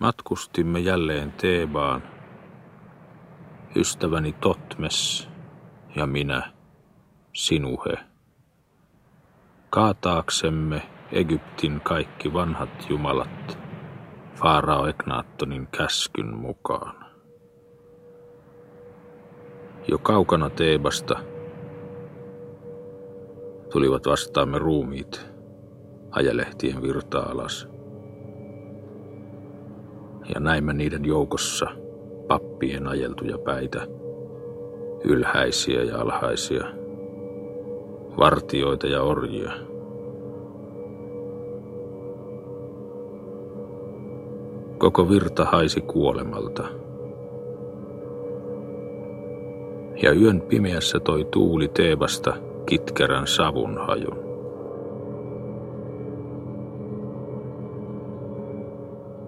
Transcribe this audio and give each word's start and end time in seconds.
Matkustimme 0.00 0.80
jälleen 0.80 1.32
Teebaan, 1.32 2.02
ystäväni 3.76 4.32
Totmes 4.32 5.28
ja 5.96 6.06
minä, 6.06 6.52
Sinuhe, 7.32 7.98
kaataaksemme 9.70 10.82
Egyptin 11.12 11.80
kaikki 11.80 12.32
vanhat 12.32 12.90
jumalat 12.90 13.58
Faarao 14.34 14.86
Eknaattonin 14.86 15.66
käskyn 15.66 16.36
mukaan. 16.36 17.06
Jo 19.88 19.98
kaukana 19.98 20.50
Teebasta 20.50 21.20
tulivat 23.72 24.06
vastaamme 24.06 24.58
ruumiit 24.58 25.26
ajalehtien 26.10 26.82
virta 26.82 27.20
alas. 27.20 27.79
Ja 30.34 30.40
näimme 30.40 30.72
niiden 30.72 31.04
joukossa 31.04 31.66
pappien 32.28 32.86
ajeltuja 32.86 33.38
päitä, 33.38 33.86
ylhäisiä 35.04 35.82
ja 35.82 36.00
alhaisia, 36.00 36.64
vartioita 38.18 38.86
ja 38.86 39.02
orjia. 39.02 39.52
Koko 44.78 45.08
virta 45.08 45.44
haisi 45.44 45.80
kuolemalta. 45.80 46.64
Ja 50.02 50.12
yön 50.12 50.40
pimeässä 50.40 51.00
toi 51.00 51.24
tuuli 51.30 51.68
Teebasta 51.68 52.36
kitkerän 52.66 53.26
savun 53.26 53.78
hajun. 53.86 54.29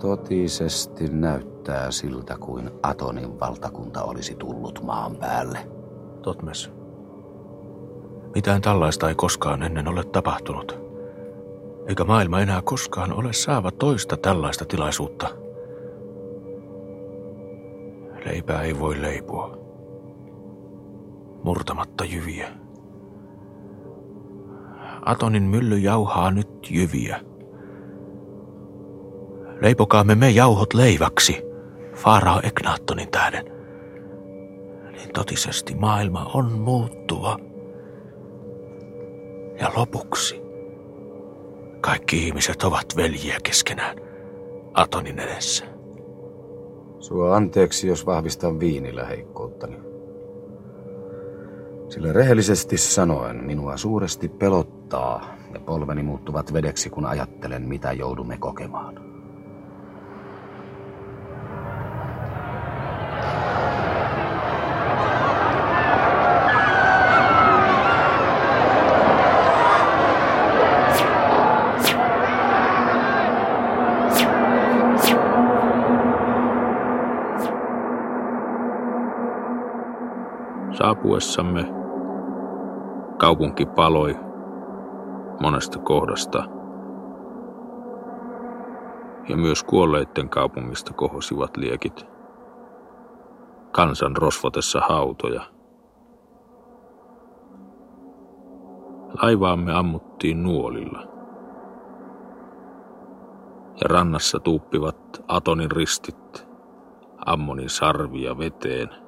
Totisesti 0.02 1.09
näyttää 1.09 1.91
siltä, 1.91 2.37
kuin 2.41 2.70
Atonin 2.83 3.41
valtakunta 3.41 4.02
olisi 4.02 4.35
tullut 4.35 4.82
maan 4.82 5.16
päälle. 5.16 5.59
Totmes. 6.23 6.71
Mitään 8.35 8.63
tällaista 8.63 9.09
ei 9.09 9.15
koskaan 9.15 9.63
ennen 9.63 9.88
ole 9.88 10.04
tapahtunut. 10.04 10.79
Eikä 11.87 12.04
maailma 12.04 12.41
enää 12.41 12.63
koskaan 12.63 13.13
ole 13.13 13.32
saava 13.32 13.71
toista 13.71 14.16
tällaista 14.16 14.65
tilaisuutta. 14.65 15.29
Leipää 18.26 18.63
ei 18.63 18.79
voi 18.79 19.02
leipua. 19.02 19.59
Murtamatta 21.45 22.04
jyviä. 22.04 22.48
Atonin 25.04 25.43
mylly 25.43 25.79
jauhaa 25.79 26.30
nyt 26.30 26.71
jyviä. 26.71 27.32
Leipokaamme 29.63 30.15
me 30.15 30.30
jauhot 30.30 30.74
leiväksi, 30.74 31.43
Faarao 31.95 32.41
Eknaattonin 32.43 33.10
tähden. 33.10 33.45
Niin 34.93 35.13
totisesti 35.15 35.74
maailma 35.74 36.30
on 36.35 36.52
muuttuva. 36.52 37.38
Ja 39.60 39.73
lopuksi 39.77 40.43
kaikki 41.80 42.27
ihmiset 42.27 42.63
ovat 42.63 42.87
veljiä 42.96 43.37
keskenään 43.43 43.96
Atonin 44.74 45.19
edessä. 45.19 45.65
Sua 46.99 47.37
anteeksi, 47.37 47.88
jos 47.88 48.07
vahvistan 48.07 48.60
viinillä 48.60 49.04
heikkouttani. 49.04 49.76
Sillä 51.88 52.13
rehellisesti 52.13 52.79
sanoen 52.79 53.45
minua 53.45 53.76
suuresti 53.76 54.29
pelottaa 54.29 55.37
ja 55.54 55.60
polveni 55.60 56.02
muuttuvat 56.02 56.52
vedeksi, 56.52 56.91
kun 56.91 57.07
ajattelen, 57.07 57.69
mitä 57.69 57.93
joudumme 57.93 58.37
kokemaan. 58.38 59.12
Saapuessamme 81.02 81.64
kaupunki 83.18 83.66
paloi 83.66 84.16
monesta 85.40 85.78
kohdasta 85.78 86.44
ja 89.28 89.36
myös 89.36 89.64
kuolleiden 89.64 90.28
kaupungista 90.28 90.92
kohosivat 90.92 91.56
liekit. 91.56 92.06
Kansan 93.72 94.16
rosvotessa 94.16 94.80
hautoja. 94.88 95.42
Laivaamme 99.22 99.72
ammuttiin 99.72 100.42
nuolilla. 100.42 101.02
Ja 103.80 103.88
rannassa 103.88 104.41
tuuppivat 104.41 105.24
Atonin 105.28 105.70
ristit, 105.70 106.46
Ammonin 107.26 107.70
sarvia 107.70 108.38
veteen– 108.38 108.88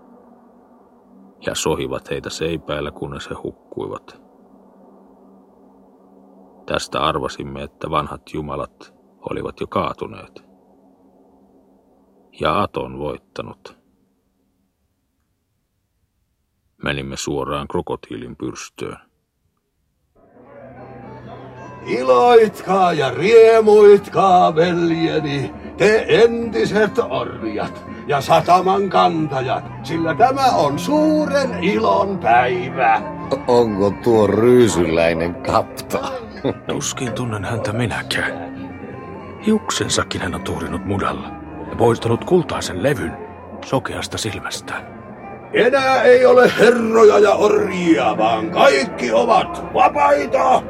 ja 1.46 1.54
sohivat 1.54 2.10
heitä 2.10 2.30
seipäillä, 2.30 2.90
kunnes 2.90 3.30
he 3.30 3.34
hukkuivat. 3.42 4.22
Tästä 6.66 7.00
arvasimme, 7.00 7.62
että 7.62 7.90
vanhat 7.90 8.22
jumalat 8.34 8.94
olivat 9.30 9.60
jo 9.60 9.66
kaatuneet. 9.66 10.44
Ja 12.40 12.62
Aton 12.62 12.98
voittanut. 12.98 13.78
Menimme 16.82 17.16
suoraan 17.16 17.68
krokotiilin 17.68 18.36
pyrstöön. 18.36 18.96
Iloitkaa 21.86 22.92
ja 22.92 23.10
riemuitkaa, 23.10 24.54
veljeni, 24.54 25.54
te 25.76 26.06
entiset 26.08 26.98
orjat 26.98 27.93
ja 28.06 28.20
sataman 28.20 28.88
kantajat, 28.88 29.64
sillä 29.82 30.14
tämä 30.14 30.46
on 30.46 30.78
suuren 30.78 31.64
ilon 31.64 32.18
päivä. 32.18 33.02
Onko 33.46 33.90
tuo 33.90 34.26
ryysyläinen 34.26 35.34
kapta? 35.34 35.98
Tuskin 36.68 37.12
tunnen 37.12 37.44
häntä 37.44 37.72
minäkään. 37.72 38.54
Hiuksensakin 39.46 40.20
hän 40.20 40.34
on 40.34 40.42
tuurinut 40.42 40.84
mudalla 40.84 41.28
ja 41.70 41.76
poistanut 41.76 42.24
kultaisen 42.24 42.82
levyn 42.82 43.16
sokeasta 43.64 44.18
silmästä. 44.18 44.74
Enää 45.52 46.02
ei 46.02 46.26
ole 46.26 46.52
herroja 46.58 47.18
ja 47.18 47.34
orjia, 47.34 48.18
vaan 48.18 48.50
kaikki 48.50 49.12
ovat 49.12 49.74
vapaita. 49.74 50.62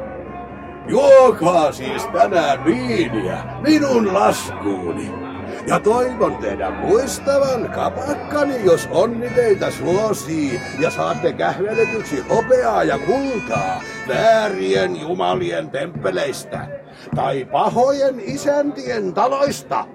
Juokaa 0.87 1.71
siis 1.71 2.05
tänään 2.05 2.65
viiniä 2.65 3.37
minun 3.61 4.13
laskuuni. 4.13 5.24
Ja 5.67 5.79
toivon 5.79 6.37
teidän 6.37 6.73
muistavan 6.73 7.69
kapakkani, 7.69 8.65
jos 8.65 8.87
onni 8.91 9.29
teitä 9.29 9.71
suosii 9.71 10.61
ja 10.79 10.89
saatte 10.89 11.33
kähveletyksi 11.33 12.25
hopeaa 12.29 12.83
ja 12.83 12.99
kultaa 12.99 13.81
väärien 14.07 15.01
jumalien 15.01 15.69
temppeleistä 15.69 16.67
tai 17.15 17.45
pahojen 17.51 18.19
isäntien 18.19 19.13
taloista. 19.13 19.85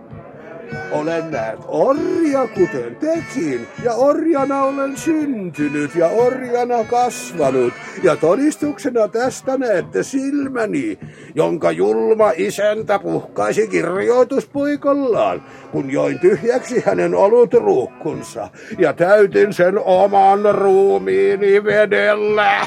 Olen 0.91 1.31
näet 1.31 1.59
orja 1.69 2.47
kuten 2.47 2.97
tekin, 2.97 3.67
ja 3.85 3.95
orjana 3.95 4.63
olen 4.63 4.97
syntynyt 4.97 5.95
ja 5.95 6.07
orjana 6.07 6.85
kasvanut. 6.85 7.73
Ja 8.03 8.17
todistuksena 8.17 9.09
tästä 9.09 9.59
näette 9.59 10.03
silmäni, 10.03 10.99
jonka 11.35 11.71
julma 11.71 12.33
isäntä 12.37 12.99
puhkaisi 12.99 13.69
kirjoituspuikollaan, 13.69 15.43
kun 15.73 15.91
join 15.91 16.19
tyhjäksi 16.19 16.83
hänen 16.87 17.15
olut 17.15 17.55
ruukkunsa 17.55 18.49
ja 18.79 18.93
täytin 18.93 19.53
sen 19.53 19.79
oman 19.79 20.41
ruumiini 20.55 21.65
vedellä. 21.65 22.67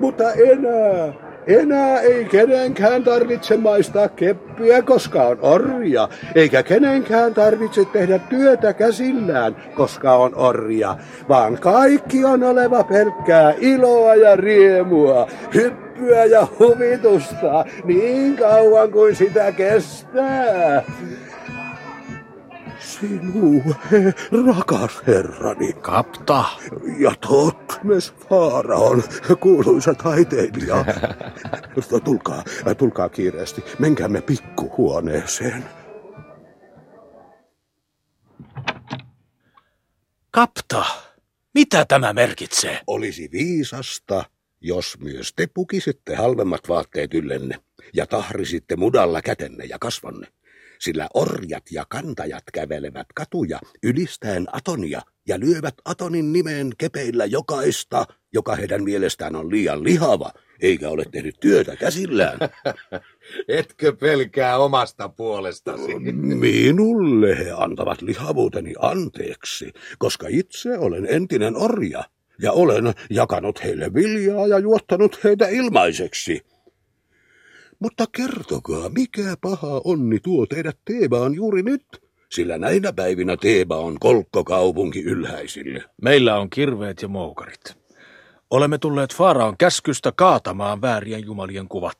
Mutta 0.00 0.32
enää 0.32 1.33
enää 1.46 2.00
ei 2.00 2.24
kenenkään 2.24 3.04
tarvitse 3.04 3.56
maistaa 3.56 4.08
keppiä, 4.08 4.82
koska 4.82 5.22
on 5.22 5.38
orja, 5.42 6.08
eikä 6.34 6.62
kenenkään 6.62 7.34
tarvitse 7.34 7.84
tehdä 7.84 8.18
työtä 8.18 8.72
käsillään, 8.72 9.56
koska 9.74 10.14
on 10.14 10.34
orja, 10.34 10.96
vaan 11.28 11.58
kaikki 11.58 12.24
on 12.24 12.42
oleva 12.42 12.84
pelkkää 12.84 13.54
iloa 13.58 14.14
ja 14.14 14.36
riemua, 14.36 15.28
hyppyä 15.54 16.24
ja 16.24 16.46
huvitusta 16.58 17.64
niin 17.84 18.36
kauan 18.36 18.90
kuin 18.90 19.16
sitä 19.16 19.52
kestää. 19.52 20.82
Sinua, 23.00 23.74
he, 23.90 24.14
rakas 24.46 25.02
herrani. 25.06 25.72
Kapta! 25.72 26.44
Ja 26.98 27.14
Totmes 27.20 28.14
Faaraon 28.28 29.02
kuuluisa 29.40 29.94
taiteilija. 29.94 30.84
tulkaa, 32.04 32.44
tulkaa 32.78 33.08
kiireesti. 33.08 33.64
Menkäämme 33.78 34.20
pikkuhuoneeseen. 34.20 35.64
Kapta! 40.30 40.84
Mitä 41.54 41.84
tämä 41.84 42.12
merkitsee? 42.12 42.80
Olisi 42.86 43.28
viisasta, 43.32 44.24
jos 44.60 44.98
myös 45.00 45.32
te 45.36 45.46
pukisitte 45.54 46.14
halvemmat 46.14 46.68
vaatteet 46.68 47.14
yllenne 47.14 47.54
ja 47.94 48.06
tahrisitte 48.06 48.76
mudalla 48.76 49.22
kätenne 49.22 49.64
ja 49.64 49.78
kasvonne 49.78 50.26
sillä 50.84 51.08
orjat 51.14 51.62
ja 51.70 51.84
kantajat 51.88 52.42
kävelevät 52.52 53.06
katuja 53.14 53.58
ylistäen 53.82 54.46
Atonia 54.52 55.00
ja 55.28 55.40
lyövät 55.40 55.74
Atonin 55.84 56.32
nimeen 56.32 56.72
kepeillä 56.78 57.24
jokaista, 57.24 58.06
joka 58.32 58.56
heidän 58.56 58.84
mielestään 58.84 59.36
on 59.36 59.50
liian 59.50 59.84
lihava, 59.84 60.30
eikä 60.60 60.88
ole 60.88 61.04
tehnyt 61.12 61.34
työtä 61.40 61.76
käsillään. 61.76 62.38
Etkö 63.48 63.96
pelkää 63.96 64.58
omasta 64.58 65.08
puolestasi? 65.08 65.94
Minulle 66.38 67.38
he 67.38 67.50
antavat 67.56 68.02
lihavuuteni 68.02 68.74
anteeksi, 68.78 69.72
koska 69.98 70.26
itse 70.30 70.78
olen 70.78 71.06
entinen 71.10 71.56
orja 71.56 72.04
ja 72.42 72.52
olen 72.52 72.94
jakanut 73.10 73.64
heille 73.64 73.94
viljaa 73.94 74.46
ja 74.46 74.58
juottanut 74.58 75.24
heitä 75.24 75.48
ilmaiseksi. 75.48 76.53
Mutta 77.84 78.04
kertokaa, 78.12 78.88
mikä 78.88 79.36
paha 79.40 79.80
onni 79.84 80.20
tuo 80.20 80.46
teidät 80.46 80.78
Teebaan 80.84 81.34
juuri 81.34 81.62
nyt? 81.62 81.84
Sillä 82.30 82.58
näinä 82.58 82.92
päivinä 82.92 83.36
Teeba 83.36 83.76
on 83.76 83.96
kolkkokaupunki 84.00 85.02
ylhäisille. 85.02 85.84
Meillä 86.02 86.38
on 86.38 86.50
kirveet 86.50 87.02
ja 87.02 87.08
moukarit. 87.08 87.76
Olemme 88.50 88.78
tulleet 88.78 89.14
Faaraon 89.14 89.56
käskystä 89.56 90.12
kaatamaan 90.16 90.82
väärien 90.82 91.24
jumalien 91.24 91.68
kuvat 91.68 91.98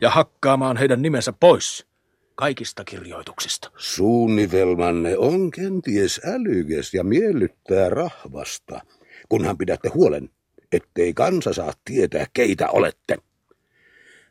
ja 0.00 0.10
hakkaamaan 0.10 0.76
heidän 0.76 1.02
nimensä 1.02 1.32
pois 1.40 1.86
kaikista 2.34 2.84
kirjoituksista. 2.84 3.70
Suunnitelmanne 3.76 5.18
on 5.18 5.50
kenties 5.50 6.20
älykäs 6.24 6.94
ja 6.94 7.04
miellyttää 7.04 7.88
rahvasta, 7.90 8.80
kunhan 9.28 9.58
pidätte 9.58 9.88
huolen, 9.88 10.30
ettei 10.72 11.14
kansa 11.14 11.52
saa 11.52 11.72
tietää, 11.84 12.26
keitä 12.32 12.68
olette. 12.68 13.18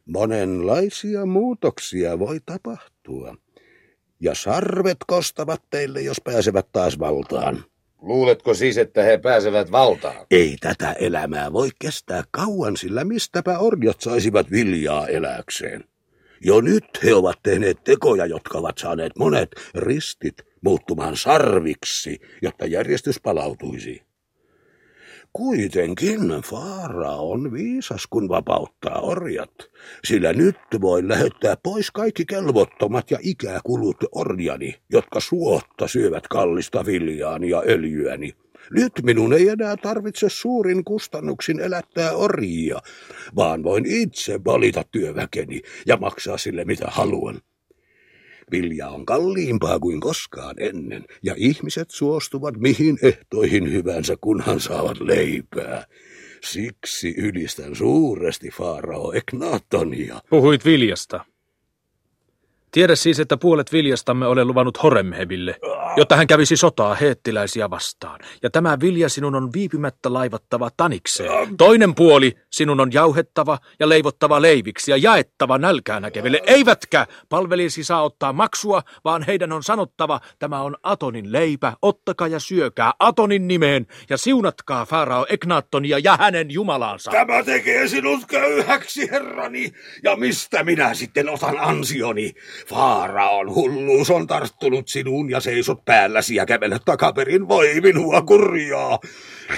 Monenlaisia 0.05 1.25
muutoksia 1.25 2.19
voi 2.19 2.39
tapahtua. 2.45 3.35
Ja 4.19 4.35
sarvet 4.35 4.97
kostavat 5.07 5.61
teille, 5.69 6.01
jos 6.01 6.21
pääsevät 6.23 6.67
taas 6.71 6.99
valtaan. 6.99 7.63
Luuletko 8.01 8.53
siis, 8.53 8.77
että 8.77 9.03
he 9.03 9.17
pääsevät 9.17 9.71
valtaan? 9.71 10.25
Ei 10.31 10.57
tätä 10.61 10.93
elämää 10.93 11.53
voi 11.53 11.69
kestää 11.79 12.23
kauan, 12.31 12.77
sillä 12.77 13.03
mistäpä 13.03 13.59
orjat 13.59 14.01
saisivat 14.01 14.51
viljaa 14.51 15.07
eläkseen. 15.07 15.83
Jo 16.41 16.61
nyt 16.61 16.85
he 17.03 17.13
ovat 17.13 17.39
tehneet 17.43 17.83
tekoja, 17.83 18.25
jotka 18.25 18.57
ovat 18.57 18.77
saaneet 18.77 19.11
monet 19.17 19.49
ristit 19.75 20.35
muuttumaan 20.61 21.17
sarviksi, 21.17 22.19
jotta 22.41 22.65
järjestys 22.65 23.19
palautuisi. 23.19 24.01
Kuitenkin 25.33 26.41
Faara 26.45 27.11
on 27.11 27.53
viisas, 27.53 28.07
kun 28.09 28.29
vapauttaa 28.29 28.99
orjat, 28.99 29.53
sillä 30.03 30.33
nyt 30.33 30.55
voi 30.81 31.07
lähettää 31.07 31.55
pois 31.63 31.91
kaikki 31.91 32.25
kelvottomat 32.25 33.11
ja 33.11 33.17
ikäkulut 33.21 33.97
orjani, 34.11 34.75
jotka 34.91 35.19
suotta 35.19 35.87
syövät 35.87 36.27
kallista 36.27 36.85
viljaani 36.85 37.49
ja 37.49 37.63
öljyäni. 37.67 38.35
Nyt 38.71 38.93
minun 39.03 39.33
ei 39.33 39.49
enää 39.49 39.77
tarvitse 39.77 40.29
suurin 40.29 40.83
kustannuksin 40.83 41.59
elättää 41.59 42.11
orjia, 42.11 42.79
vaan 43.35 43.63
voin 43.63 43.85
itse 43.85 44.39
valita 44.45 44.83
työväkeni 44.91 45.61
ja 45.87 45.97
maksaa 45.97 46.37
sille 46.37 46.65
mitä 46.65 46.85
haluan. 46.87 47.41
Vilja 48.53 48.89
on 48.89 49.05
kalliimpaa 49.05 49.79
kuin 49.79 49.99
koskaan 49.99 50.55
ennen, 50.59 51.05
ja 51.23 51.33
ihmiset 51.37 51.91
suostuvat 51.91 52.57
mihin 52.57 52.97
ehtoihin 53.01 53.71
hyvänsä, 53.71 54.15
kunhan 54.21 54.59
saavat 54.59 54.99
leipää. 54.99 55.85
Siksi 56.43 57.15
ylistän 57.17 57.75
suuresti 57.75 58.49
Faarao 58.49 59.13
Eknatonia. 59.13 60.19
Puhuit 60.29 60.65
viljasta. 60.65 61.25
Tiedä 62.73 62.95
siis, 62.95 63.19
että 63.19 63.37
puolet 63.37 63.71
viljastamme 63.71 64.27
olen 64.27 64.47
luvannut 64.47 64.83
Horemhebille, 64.83 65.55
jotta 65.97 66.15
hän 66.15 66.27
kävisi 66.27 66.57
sotaa 66.57 66.95
heettiläisiä 66.95 67.69
vastaan. 67.69 68.19
Ja 68.43 68.49
tämä 68.49 68.77
vilja 68.81 69.09
sinun 69.09 69.35
on 69.35 69.49
viipymättä 69.53 70.13
laivattava 70.13 70.69
tanikseen. 70.77 71.57
Toinen 71.57 71.95
puoli 71.95 72.33
sinun 72.49 72.79
on 72.79 72.93
jauhettava 72.93 73.57
ja 73.79 73.89
leivottava 73.89 74.41
leiviksi 74.41 74.91
ja 74.91 74.97
jaettava 74.97 75.57
nälkää 75.57 75.99
näkeville. 75.99 76.41
Eivätkä 76.47 77.07
palvelijasi 77.29 77.83
saa 77.83 78.03
ottaa 78.03 78.33
maksua, 78.33 78.81
vaan 79.03 79.23
heidän 79.23 79.51
on 79.51 79.63
sanottava, 79.63 80.19
tämä 80.39 80.61
on 80.61 80.77
Atonin 80.83 81.31
leipä, 81.31 81.73
ottakaa 81.81 82.27
ja 82.27 82.39
syökää 82.39 82.91
Atonin 82.99 83.47
nimeen 83.47 83.87
ja 84.09 84.17
siunatkaa 84.17 84.85
Farao 84.85 85.25
Eknaattonia 85.29 85.99
ja 85.99 86.17
hänen 86.19 86.51
jumalaansa. 86.51 87.11
Tämä 87.11 87.43
tekee 87.43 87.87
sinut 87.87 88.25
köyhäksi, 88.27 89.11
herrani, 89.11 89.71
ja 90.03 90.15
mistä 90.15 90.63
minä 90.63 90.93
sitten 90.93 91.29
otan 91.29 91.59
ansioni? 91.59 92.33
Faaraon 92.67 93.55
hulluus 93.55 94.09
on 94.09 94.27
tarttunut 94.27 94.87
sinuun 94.87 95.29
ja 95.29 95.39
seisot 95.39 95.85
päälläsi 95.85 96.35
ja 96.35 96.45
kävelet 96.45 96.81
takaperin. 96.85 97.47
Voi 97.47 97.81
minua 97.81 98.21
kurjaa. 98.21 98.99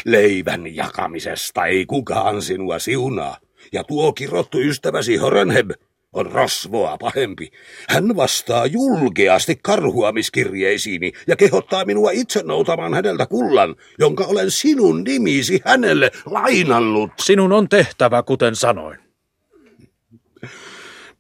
Leivän 0.06 0.76
jakamisesta 0.76 1.66
ei 1.66 1.86
kukaan 1.86 2.42
sinua 2.42 2.80
siunaa. 2.80 3.38
Ja 3.72 3.84
tuo 3.84 4.14
kirottu 4.14 4.60
ystäväsi 4.60 5.16
Horenheb 5.16 5.72
on 6.14 6.32
rosvoa 6.32 6.98
pahempi. 6.98 7.52
Hän 7.90 8.16
vastaa 8.16 8.66
julkeasti 8.66 9.60
karhuamiskirjeisiini 9.62 11.12
ja 11.28 11.36
kehottaa 11.36 11.86
minua 11.86 12.12
itse 12.12 12.44
noutamaan 12.44 12.94
häneltä 12.94 13.26
kullan, 13.26 13.76
jonka 14.00 14.26
olen 14.26 14.52
sinun 14.52 15.04
nimisi 15.04 15.62
hänelle 15.66 16.12
lainallut. 16.26 17.12
Sinun 17.20 17.52
on 17.52 17.70
tehtävä, 17.70 18.24
kuten 18.24 18.56
sanoin. 18.56 19.05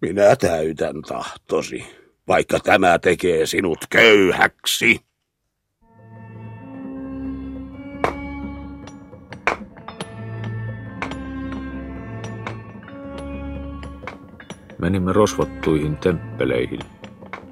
Minä 0.01 0.35
täytän 0.35 1.01
tahtosi, 1.01 1.85
vaikka 2.27 2.59
tämä 2.59 2.99
tekee 2.99 3.45
sinut 3.45 3.77
köyhäksi. 3.89 4.99
Menimme 14.77 15.13
rosvottuihin 15.13 15.97
temppeleihin 15.97 16.79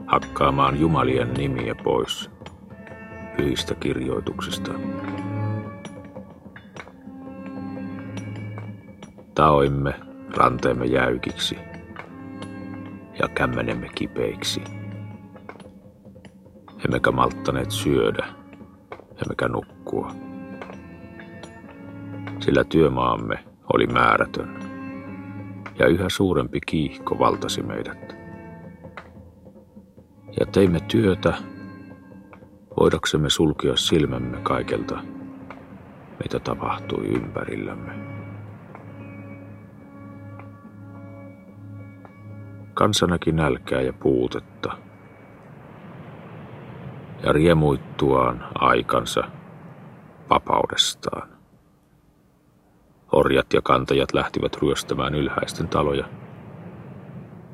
hakkaamaan 0.08 0.80
jumalien 0.80 1.34
nimiä 1.34 1.76
pois 1.84 2.30
pyhistä 3.38 3.76
kirjoituksista. 3.76 4.72
Taoimme 9.36 9.94
ranteemme 10.36 10.86
jäykiksi– 10.86 11.58
ja 13.20 13.28
kämmenemme 13.28 13.90
kipeiksi. 13.96 14.62
Emmekä 16.86 17.12
malttaneet 17.12 17.72
syödä, 17.72 18.26
emmekä 19.24 19.48
nukkua. 19.48 20.12
Sillä 22.40 22.64
työmaamme 22.64 23.40
oli 23.74 23.88
määrätön, 23.88 24.60
ja 25.80 25.88
yhä 25.88 26.10
suurempi 26.10 26.60
kiihko 26.66 27.20
valtasi 27.20 27.64
meidät. 27.64 28.16
Ja 30.40 30.46
teimme 30.46 30.80
työtä, 30.80 31.34
voidaksemme 32.80 33.30
sulkea 33.30 33.76
silmämme 33.76 34.38
kaikelta, 34.38 35.00
mitä 36.24 36.40
tapahtui 36.40 37.06
ympärillämme. 37.06 38.13
Kansa 42.74 43.08
näki 43.08 43.32
nälkää 43.32 43.82
ja 43.82 43.94
puutetta. 43.94 44.78
Ja 47.24 47.34
riemuittuaan 47.34 48.48
aikansa 48.56 49.24
vapaudestaan. 50.30 51.30
Orjat 53.12 53.54
ja 53.54 53.62
kantajat 53.62 54.14
lähtivät 54.14 54.58
ryöstämään 54.62 55.16
ylhäisten 55.16 55.68
taloja, 55.68 56.10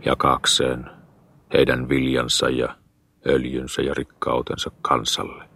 jakaakseen 0.05 0.91
heidän 1.53 1.89
viljansa 1.89 2.49
ja 2.49 2.75
öljynsä 3.27 3.81
ja 3.81 3.93
rikkautensa 3.93 4.71
kansalle. 4.81 5.49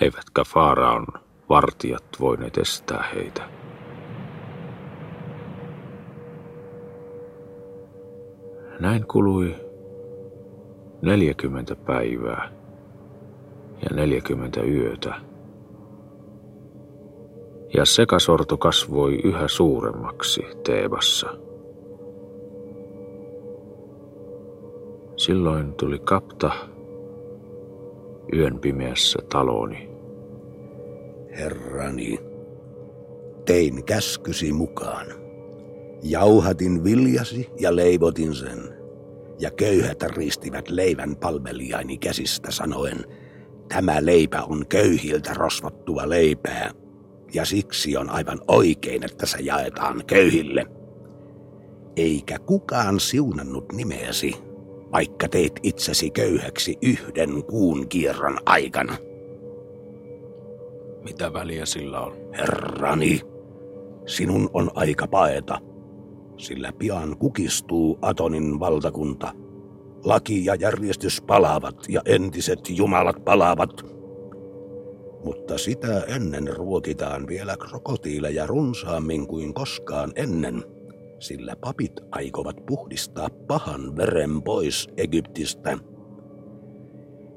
Eivätkä 0.00 0.44
Faaraon 0.44 1.06
vartijat 1.48 2.04
voineet 2.20 2.58
estää 2.58 3.04
heitä. 3.14 3.48
Näin 8.80 9.06
kului 9.06 9.54
Neljäkymmentä 11.02 11.76
päivää 11.76 12.52
ja 13.82 13.96
neljäkymmentä 13.96 14.62
yötä. 14.62 15.14
Ja 17.74 17.84
sekasorto 17.84 18.56
kasvoi 18.56 19.20
yhä 19.24 19.48
suuremmaksi 19.48 20.42
Teebassa. 20.64 21.26
Silloin 25.16 25.74
tuli 25.74 25.98
kapta 25.98 26.50
yön 28.32 28.58
pimeässä 28.58 29.18
taloni. 29.32 29.90
Herrani, 31.38 32.18
tein 33.44 33.84
käskysi 33.84 34.52
mukaan. 34.52 35.25
Jauhatin 36.02 36.84
viljasi 36.84 37.50
ja 37.60 37.76
leivotin 37.76 38.34
sen. 38.34 38.76
Ja 39.38 39.50
köyhät 39.50 40.02
ristivät 40.02 40.68
leivän 40.70 41.16
palvelijaini 41.16 41.98
käsistä 41.98 42.50
sanoen, 42.50 43.04
tämä 43.68 44.04
leipä 44.04 44.42
on 44.42 44.66
köyhiltä 44.68 45.34
rosvottua 45.34 46.08
leipää, 46.08 46.70
ja 47.34 47.44
siksi 47.44 47.96
on 47.96 48.10
aivan 48.10 48.40
oikein, 48.48 49.04
että 49.04 49.26
se 49.26 49.38
jaetaan 49.40 50.02
köyhille. 50.06 50.66
Eikä 51.96 52.38
kukaan 52.38 53.00
siunannut 53.00 53.72
nimeäsi, 53.72 54.34
vaikka 54.92 55.28
teit 55.28 55.52
itsesi 55.62 56.10
köyhäksi 56.10 56.78
yhden 56.82 57.44
kuun 57.44 57.88
kierron 57.88 58.38
aikana. 58.46 58.96
Mitä 61.04 61.32
väliä 61.32 61.66
sillä 61.66 62.00
on? 62.00 62.16
Herrani, 62.38 63.20
sinun 64.06 64.50
on 64.52 64.70
aika 64.74 65.06
paeta, 65.06 65.58
sillä 66.38 66.72
pian 66.72 67.18
kukistuu 67.18 67.98
Atonin 68.02 68.60
valtakunta. 68.60 69.32
Laki 70.04 70.44
ja 70.44 70.54
järjestys 70.54 71.22
palaavat 71.22 71.76
ja 71.88 72.02
entiset 72.04 72.60
jumalat 72.70 73.24
palaavat. 73.24 73.96
Mutta 75.24 75.58
sitä 75.58 76.00
ennen 76.00 76.56
ruokitaan 76.56 77.26
vielä 77.26 77.56
krokotiileja 77.56 78.46
runsaammin 78.46 79.26
kuin 79.26 79.54
koskaan 79.54 80.12
ennen, 80.16 80.64
sillä 81.18 81.56
papit 81.60 81.92
aikovat 82.10 82.56
puhdistaa 82.66 83.28
pahan 83.46 83.96
veren 83.96 84.42
pois 84.42 84.88
Egyptistä. 84.96 85.78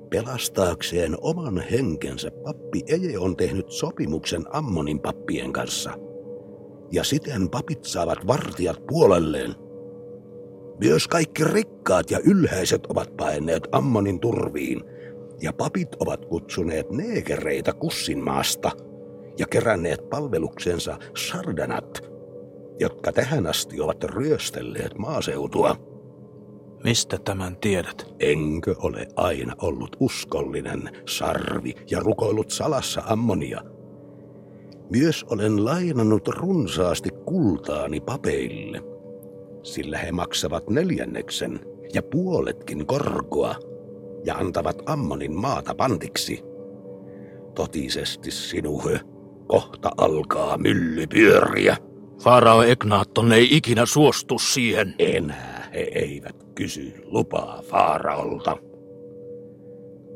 Pelastaakseen 0.09 1.17
oman 1.21 1.63
henkensä 1.71 2.31
pappi 2.43 2.83
Eje 2.87 3.19
on 3.19 3.37
tehnyt 3.37 3.71
sopimuksen 3.71 4.43
Ammonin 4.55 4.99
pappien 4.99 5.53
kanssa. 5.53 6.08
Ja 6.91 7.03
siten 7.03 7.49
papit 7.49 7.85
saavat 7.85 8.27
vartijat 8.27 8.85
puolelleen. 8.87 9.55
Myös 10.79 11.07
kaikki 11.07 11.43
rikkaat 11.43 12.11
ja 12.11 12.19
ylhäiset 12.25 12.85
ovat 12.85 13.17
paineet 13.17 13.67
Ammonin 13.71 14.19
turviin, 14.19 14.83
ja 15.41 15.53
papit 15.53 15.95
ovat 15.99 16.25
kutsuneet 16.25 16.91
neekereitä 16.91 17.73
kussinmaasta 17.73 18.71
ja 19.37 19.47
keränneet 19.47 20.09
palveluksensa 20.09 20.97
sardanat, 21.15 22.03
jotka 22.79 23.11
tähän 23.11 23.47
asti 23.47 23.81
ovat 23.81 24.03
ryöstelleet 24.03 24.97
maaseutua. 24.97 25.75
Mistä 26.83 27.17
tämän 27.25 27.57
tiedät? 27.57 28.13
Enkö 28.19 28.75
ole 28.77 29.07
aina 29.15 29.55
ollut 29.61 29.95
uskollinen, 29.99 30.89
sarvi 31.07 31.73
ja 31.91 31.99
rukoillut 31.99 32.49
salassa 32.49 33.01
ammonia? 33.05 33.61
Myös 34.89 35.25
olen 35.29 35.65
lainannut 35.65 36.27
runsaasti 36.27 37.09
kultaani 37.25 37.99
papeille, 37.99 38.81
sillä 39.63 39.97
he 39.97 40.11
maksavat 40.11 40.69
neljänneksen 40.69 41.59
ja 41.93 42.03
puoletkin 42.03 42.85
korkoa 42.85 43.55
ja 44.25 44.35
antavat 44.35 44.81
ammonin 44.85 45.35
maata 45.35 45.75
pantiksi. 45.75 46.43
Totisesti 47.55 48.31
sinuhe, 48.31 48.99
kohta 49.47 49.91
alkaa 49.97 50.57
mylly 50.57 51.07
pyöriä. 51.07 51.77
Farao 52.23 52.61
Egnaatton 52.61 53.31
ei 53.31 53.47
ikinä 53.57 53.85
suostu 53.85 54.39
siihen. 54.39 54.95
Enää 54.99 55.69
he 55.73 55.79
eivät 55.79 56.35
kysy 56.55 56.93
lupaa 57.05 57.61
Faaraolta. 57.61 58.57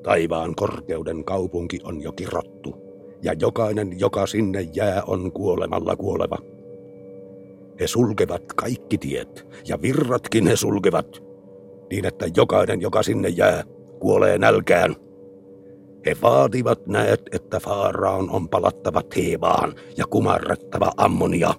Taivaan 0.03 0.55
korkeuden 0.55 1.25
kaupunki 1.25 1.79
on 1.83 2.01
jo 2.01 2.11
kirottu, 2.11 2.82
ja 3.23 3.33
jokainen, 3.33 3.99
joka 3.99 4.27
sinne 4.27 4.61
jää, 4.61 5.03
on 5.07 5.31
kuolemalla 5.31 5.95
kuoleva. 5.95 6.37
He 7.79 7.87
sulkevat 7.87 8.43
kaikki 8.55 8.97
tiet, 8.97 9.47
ja 9.67 9.81
virratkin 9.81 10.47
he 10.47 10.55
sulkevat, 10.55 11.23
niin 11.89 12.05
että 12.05 12.25
jokainen, 12.35 12.81
joka 12.81 13.03
sinne 13.03 13.29
jää, 13.29 13.63
kuolee 13.99 14.37
nälkään. 14.37 14.95
He 16.05 16.15
vaativat 16.21 16.87
näet, 16.87 17.21
että 17.31 17.59
Faaraon 17.59 18.29
on 18.29 18.49
palattava 18.49 19.01
Teebaan 19.01 19.73
ja 19.97 20.05
kumarrettava 20.09 20.91
ammonia. 20.97 21.53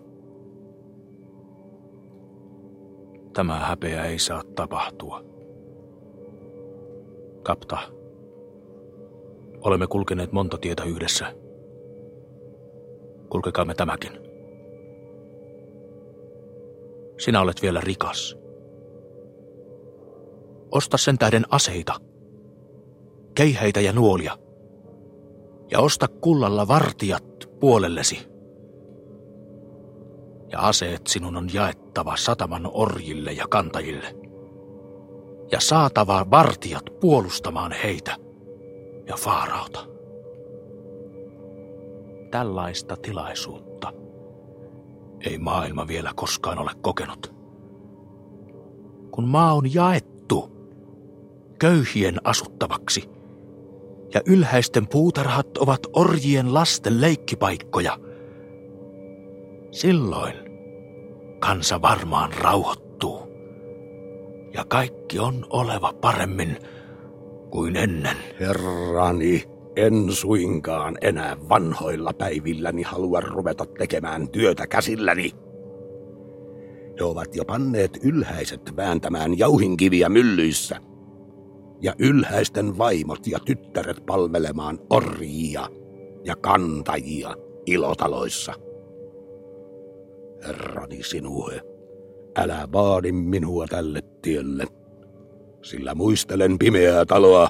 Tämä 3.33 3.59
häpeä 3.61 4.05
ei 4.05 4.19
saa 4.19 4.43
tapahtua. 4.55 5.25
Kapta, 7.43 7.79
olemme 9.61 9.87
kulkeneet 9.87 10.33
monta 10.33 10.59
tietä 10.59 10.85
yhdessä. 10.85 11.44
Kulkekaamme 13.35 13.75
tämäkin. 13.75 14.13
Sinä 17.19 17.41
olet 17.41 17.63
vielä 17.63 17.81
rikas. 17.81 18.37
Osta 20.71 20.97
sen 20.97 21.19
tähden 21.19 21.45
aseita, 21.51 21.95
keihäitä 23.35 23.81
ja 23.81 23.93
nuolia. 23.93 24.39
Ja 25.71 25.81
osta 25.81 26.09
kullalla 26.09 26.69
vartijat 26.69 27.25
puolellesi 27.61 28.29
ja 30.53 30.61
aseet 30.61 31.07
sinun 31.07 31.37
on 31.37 31.49
jaettava 31.53 32.17
sataman 32.17 32.71
orjille 32.73 33.33
ja 33.33 33.47
kantajille. 33.49 34.17
Ja 35.53 35.61
saatava 35.61 36.27
vartijat 36.31 36.85
puolustamaan 37.01 37.73
heitä 37.73 38.17
ja 39.07 39.17
Faarauta. 39.17 39.94
Tällaista 42.35 42.97
tilaisuutta 42.97 43.93
ei 45.27 45.39
maailma 45.39 45.89
vielä 45.89 46.13
koskaan 46.17 46.59
ole 46.59 46.71
kokenut. 46.83 47.35
Kun 49.11 49.29
maa 49.29 49.53
on 49.55 49.75
jaettu 49.75 50.51
köyhien 51.59 52.21
asuttavaksi 52.25 53.11
ja 54.15 54.21
ylhäisten 54.27 54.89
puutarhat 54.89 55.59
ovat 55.59 55.81
orjien 55.93 56.55
lasten 56.55 57.01
leikkipaikkoja, 57.01 57.99
silloin 59.71 60.35
kansa 61.41 61.83
varmaan 61.83 62.33
rauhoittuu. 62.33 63.29
Ja 64.55 64.65
kaikki 64.65 65.19
on 65.19 65.47
oleva 65.51 65.93
paremmin 66.01 66.59
kuin 67.51 67.77
ennen. 67.77 68.17
Herrani, 68.41 69.54
en 69.77 70.13
suinkaan 70.13 70.99
enää 71.01 71.37
vanhoilla 71.49 72.13
päivilläni 72.13 72.83
halua 72.83 73.21
ruveta 73.21 73.67
tekemään 73.67 74.29
työtä 74.29 74.67
käsilläni. 74.67 75.31
He 76.99 77.05
ovat 77.05 77.37
jo 77.37 77.45
panneet 77.45 77.99
ylhäiset 78.03 78.77
vääntämään 78.77 79.39
jauhinkiviä 79.39 80.09
myllyissä. 80.09 80.77
Ja 81.81 81.95
ylhäisten 81.99 82.79
vaimot 82.79 83.27
ja 83.27 83.39
tyttäret 83.47 84.07
palvelemaan 84.07 84.79
orjia 84.91 85.69
ja 86.25 86.37
kantajia 86.37 87.35
ilotaloissa 87.67 88.55
herrani 90.47 91.03
sinuhe, 91.03 91.61
älä 92.37 92.69
vaadi 92.73 93.13
minua 93.13 93.67
tälle 93.67 94.01
tielle, 94.23 94.65
sillä 95.63 95.95
muistelen 95.95 96.59
pimeää 96.59 97.05
taloa, 97.05 97.49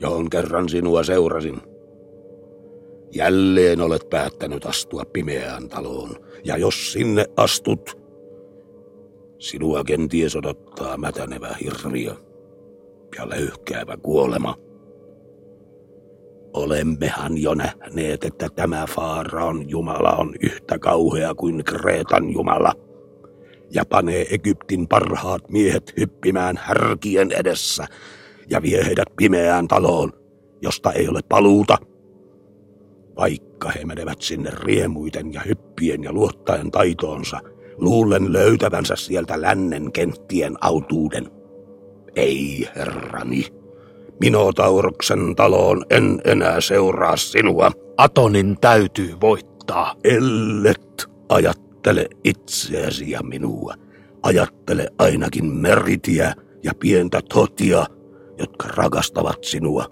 johon 0.00 0.30
kerran 0.30 0.68
sinua 0.68 1.02
seurasin. 1.02 1.60
Jälleen 3.12 3.80
olet 3.80 4.10
päättänyt 4.10 4.66
astua 4.66 5.04
pimeään 5.12 5.68
taloon, 5.68 6.10
ja 6.44 6.56
jos 6.56 6.92
sinne 6.92 7.26
astut, 7.36 7.98
sinua 9.38 9.84
kenties 9.84 10.36
odottaa 10.36 10.96
mätänevä 10.96 11.56
hirviö 11.60 12.14
ja 13.18 13.28
löyhkäävä 13.28 13.96
kuolema. 13.96 14.54
Olemmehan 16.52 17.38
jo 17.38 17.54
nähneet, 17.54 18.24
että 18.24 18.48
tämä 18.56 18.86
Faaraon 18.94 19.70
Jumala 19.70 20.12
on 20.12 20.34
yhtä 20.40 20.78
kauhea 20.78 21.34
kuin 21.34 21.64
Kreetan 21.64 22.30
Jumala 22.30 22.72
ja 23.70 23.84
panee 23.84 24.26
Egyptin 24.34 24.88
parhaat 24.88 25.50
miehet 25.50 25.92
hyppimään 25.96 26.56
härkien 26.62 27.32
edessä 27.32 27.86
ja 28.50 28.62
vie 28.62 28.84
heidät 28.84 29.08
pimeään 29.16 29.68
taloon, 29.68 30.12
josta 30.62 30.92
ei 30.92 31.08
ole 31.08 31.20
paluuta. 31.28 31.78
Vaikka 33.16 33.68
he 33.70 33.84
menevät 33.84 34.22
sinne 34.22 34.50
riemuiten 34.54 35.32
ja 35.32 35.40
hyppien 35.40 36.02
ja 36.02 36.12
luottaen 36.12 36.70
taitoonsa, 36.70 37.40
luulen 37.76 38.32
löytävänsä 38.32 38.96
sieltä 38.96 39.40
lännen 39.40 39.92
kenttien 39.92 40.54
autuuden. 40.60 41.30
Ei, 42.16 42.68
herrani, 42.76 43.46
Minotauroksen 44.20 45.34
taloon 45.36 45.84
en 45.90 46.20
enää 46.24 46.60
seuraa 46.60 47.16
sinua. 47.16 47.70
Atonin 47.96 48.56
täytyy 48.60 49.14
voittaa. 49.20 49.94
Ellet 50.04 51.06
ajattele 51.28 52.08
itseäsi 52.24 53.10
ja 53.10 53.22
minua. 53.22 53.74
Ajattele 54.22 54.88
ainakin 54.98 55.46
meritiä 55.46 56.34
ja 56.62 56.72
pientä 56.80 57.20
totia, 57.34 57.86
jotka 58.38 58.68
rakastavat 58.68 59.44
sinua. 59.44 59.84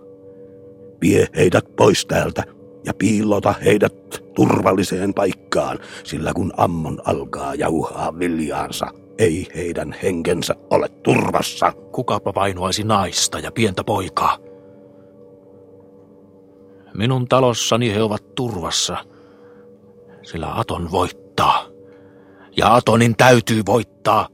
Vie 1.01 1.27
heidät 1.37 1.65
pois 1.77 2.07
täältä 2.07 2.45
ja 2.85 2.95
piilota 2.95 3.55
heidät 3.65 4.25
turvalliseen 4.35 5.15
paikkaan, 5.15 5.79
sillä 6.05 6.33
kun 6.35 6.53
ammon 6.57 7.03
alkaa 7.05 7.55
jauhaa 7.55 8.19
viljaansa, 8.19 8.87
ei 9.19 9.49
heidän 9.57 9.97
henkensä 10.03 10.55
ole 10.71 10.89
turvassa. 10.89 11.73
Kukapa 11.93 12.35
vainoaisi 12.35 12.85
naista 12.85 13.39
ja 13.39 13.53
pientä 13.53 13.85
poikaa? 13.85 14.39
Minun 16.95 17.29
talossani 17.29 17.95
he 17.95 18.03
ovat 18.03 18.35
turvassa, 18.35 18.97
sillä 20.23 20.59
Aton 20.59 20.91
voittaa. 20.91 21.67
Ja 22.57 22.75
Atonin 22.75 23.17
täytyy 23.17 23.63
voittaa. 23.67 24.29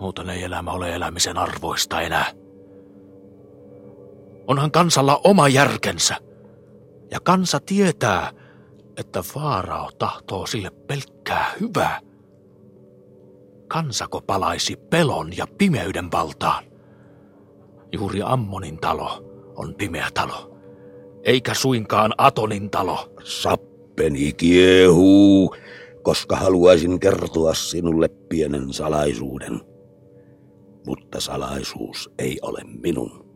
Muuten 0.00 0.30
ei 0.30 0.42
elämä 0.44 0.70
ole 0.70 0.94
elämisen 0.94 1.38
arvoista 1.38 2.00
enää. 2.00 2.32
Onhan 4.46 4.70
kansalla 4.70 5.20
oma 5.24 5.48
järkensä. 5.48 6.16
Ja 7.10 7.20
kansa 7.20 7.60
tietää, 7.60 8.32
että 8.96 9.22
Faarao 9.22 9.90
tahtoo 9.98 10.46
sille 10.46 10.70
pelkkää 10.70 11.52
hyvää. 11.60 12.00
Kansako 13.68 14.20
palaisi 14.20 14.76
pelon 14.76 15.36
ja 15.36 15.46
pimeyden 15.58 16.12
valtaan. 16.12 16.64
Juuri 17.92 18.20
Ammonin 18.24 18.78
talo 18.78 19.24
on 19.56 19.74
pimeä 19.74 20.08
talo, 20.14 20.56
eikä 21.22 21.54
suinkaan 21.54 22.14
Atonin 22.18 22.70
talo. 22.70 23.14
Sappeni 23.24 24.32
kiehuu, 24.32 25.56
koska 26.02 26.36
haluaisin 26.36 27.00
kertoa 27.00 27.54
sinulle 27.54 28.08
pienen 28.08 28.72
salaisuuden. 28.72 29.69
Mutta 30.86 31.20
salaisuus 31.20 32.10
ei 32.18 32.38
ole 32.42 32.60
minun. 32.82 33.30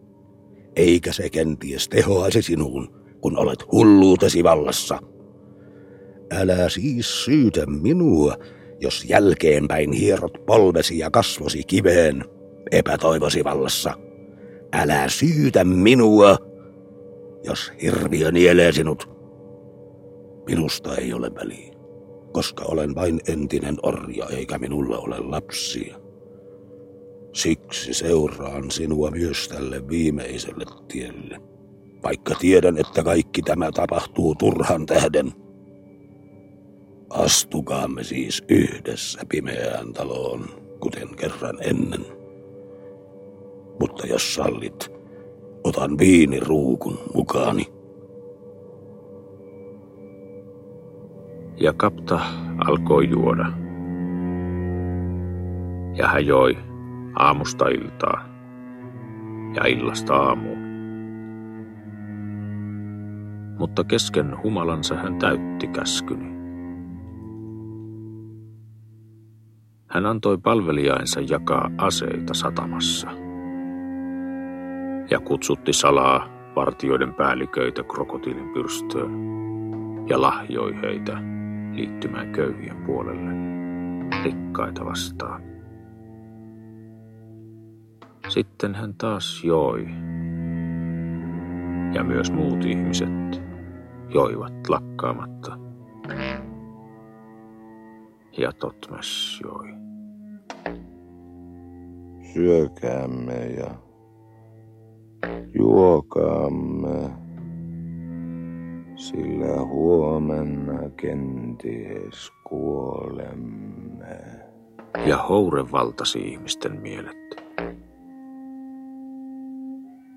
Eikä 0.77 1.13
se 1.13 1.31
kenties 1.31 1.89
tehoaisi 1.89 2.43
sinuun, 2.43 3.05
kun 3.21 3.39
olet 3.39 3.73
hulluutesi 3.73 4.45
vallassa. 4.45 4.99
Älä 6.31 6.69
siis 6.69 7.25
syytä 7.25 7.67
minua, 7.67 8.37
jos 8.81 9.05
jälkeenpäin 9.09 9.93
hierot 9.93 10.47
polvesi 10.47 10.99
ja 10.99 11.11
kasvosi 11.11 11.63
kiveen 11.67 12.25
epätoivosi 12.71 13.45
vallassa. 13.45 13.95
Älä 14.73 15.09
syytä 15.09 15.65
minua, 15.65 16.37
jos 17.45 17.73
hirviö 17.83 18.33
nielee 18.33 18.73
sinut. 18.73 19.09
Minusta 20.47 20.97
ei 20.97 21.13
ole 21.13 21.35
väliä, 21.35 21.75
koska 22.33 22.65
olen 22.65 22.95
vain 22.95 23.21
entinen 23.29 23.77
orja 23.83 24.27
eikä 24.27 24.59
minulla 24.59 24.99
ole 24.99 25.19
lapsia. 25.19 26.04
Siksi 27.35 27.95
seuraan 27.95 28.71
sinua 28.71 29.11
myös 29.11 29.49
tälle 29.49 29.89
viimeiselle 29.89 30.65
tielle, 30.89 31.41
vaikka 32.03 32.35
tiedän, 32.35 32.79
että 32.79 33.03
kaikki 33.03 33.43
tämä 33.43 33.73
tapahtuu 33.73 34.35
turhan 34.35 34.87
tähden. 34.87 35.33
Astukaamme 37.11 38.05
siis 38.05 38.45
yhdessä 38.49 39.21
pimeään 39.29 39.93
taloon, 39.93 40.45
kuten 40.81 41.17
kerran 41.17 41.59
ennen. 41.61 42.07
Mutta 43.81 44.07
jos 44.07 44.35
sallit, 44.35 44.93
otan 45.65 45.99
viiniruukun 45.99 46.99
mukaani. 47.15 47.67
Ja 51.61 51.73
kapta 51.73 52.21
alkoi 52.67 53.09
juoda. 53.09 53.47
Ja 55.97 56.09
hän 56.09 56.27
joi 56.27 56.74
aamusta 57.15 57.69
iltaan 57.69 58.35
ja 59.57 59.67
illasta 59.67 60.17
aamuun. 60.17 60.65
Mutta 63.59 63.85
kesken 63.85 64.43
humalansa 64.43 64.95
hän 64.95 65.19
täytti 65.19 65.67
käskyni. 65.67 66.35
Hän 69.87 70.07
antoi 70.07 70.39
palvelijainsa 70.39 71.21
jakaa 71.21 71.71
aseita 71.79 72.35
satamassa 72.35 73.11
ja 75.11 75.21
kutsutti 75.21 75.73
salaa 75.73 76.29
vartioiden 76.57 77.15
päälliköitä 77.15 77.83
krokotiilin 77.83 78.49
pyrstöön 78.49 79.13
ja 80.09 80.21
lahjoi 80.21 80.83
heitä 80.83 81.19
liittymään 81.73 82.33
köyhien 82.33 82.77
puolelle 82.77 83.31
rikkaita 84.25 84.85
vastaan. 84.85 85.54
Sitten 88.29 88.75
hän 88.75 88.95
taas 88.95 89.45
joi. 89.45 89.87
Ja 91.95 92.05
myös 92.05 92.33
muut 92.33 92.65
ihmiset 92.65 93.43
joivat 94.09 94.69
lakkaamatta. 94.69 95.59
Ja 98.39 98.53
Totmes 98.53 99.41
joi 99.45 99.85
syökäämme 102.35 103.47
ja 103.47 103.71
juokaamme, 105.55 107.11
sillä 108.97 109.65
huomenna 109.65 110.91
kenties 110.97 112.33
kuolemme. 112.45 114.19
Ja 115.07 115.17
houre 115.17 115.73
valtasi 115.73 116.19
ihmisten 116.19 116.81
mielet. 116.81 117.44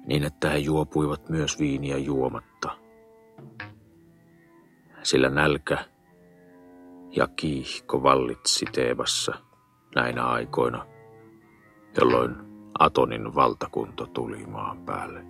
Niin, 0.07 0.23
että 0.23 0.49
he 0.49 0.57
juopuivat 0.57 1.29
myös 1.29 1.59
viiniä 1.59 1.97
juomatta. 1.97 2.77
Sillä 5.03 5.29
nälkä 5.29 5.85
ja 7.11 7.27
kiihko 7.27 8.03
vallitsi 8.03 8.65
Teebassa 8.65 9.33
näinä 9.95 10.25
aikoina– 10.25 10.85
jolloin 11.97 12.35
Atonin 12.79 13.35
valtakunta 13.35 14.07
tuli 14.07 14.45
maan 14.45 14.85
päälle. 14.85 15.25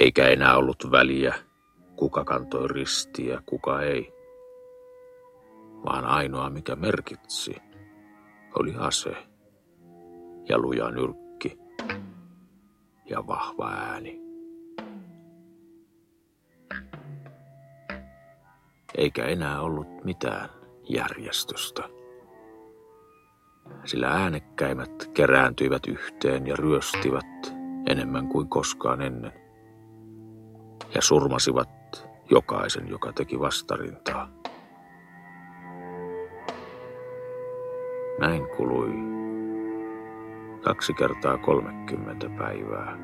Eikä 0.00 0.28
enää 0.28 0.56
ollut 0.56 0.90
väliä, 0.90 1.34
kuka 1.96 2.24
kantoi 2.24 2.68
ristiä, 2.68 3.42
kuka 3.46 3.82
ei, 3.82 4.12
vaan 5.84 6.04
ainoa 6.04 6.50
mikä 6.50 6.76
merkitsi 6.76 7.56
oli 8.58 8.74
ase 8.78 9.16
ja 10.48 10.58
luja 10.58 10.90
nyrkki 10.90 11.58
ja 13.04 13.26
vahva 13.26 13.70
ääni. 13.70 14.20
Eikä 18.94 19.24
enää 19.24 19.60
ollut 19.60 20.04
mitään 20.04 20.48
järjestystä 20.88 21.96
sillä 23.84 24.08
äänekkäimmät 24.08 25.10
kerääntyivät 25.14 25.86
yhteen 25.86 26.46
ja 26.46 26.56
ryöstivät 26.56 27.54
enemmän 27.86 28.28
kuin 28.28 28.48
koskaan 28.48 29.02
ennen. 29.02 29.32
Ja 30.94 31.02
surmasivat 31.02 31.68
jokaisen, 32.30 32.88
joka 32.88 33.12
teki 33.12 33.40
vastarintaa. 33.40 34.28
Näin 38.20 38.46
kului 38.56 39.15
kaksi 40.66 40.94
kertaa 40.94 41.38
kolmekymmentä 41.38 42.28
päivää. 42.38 42.98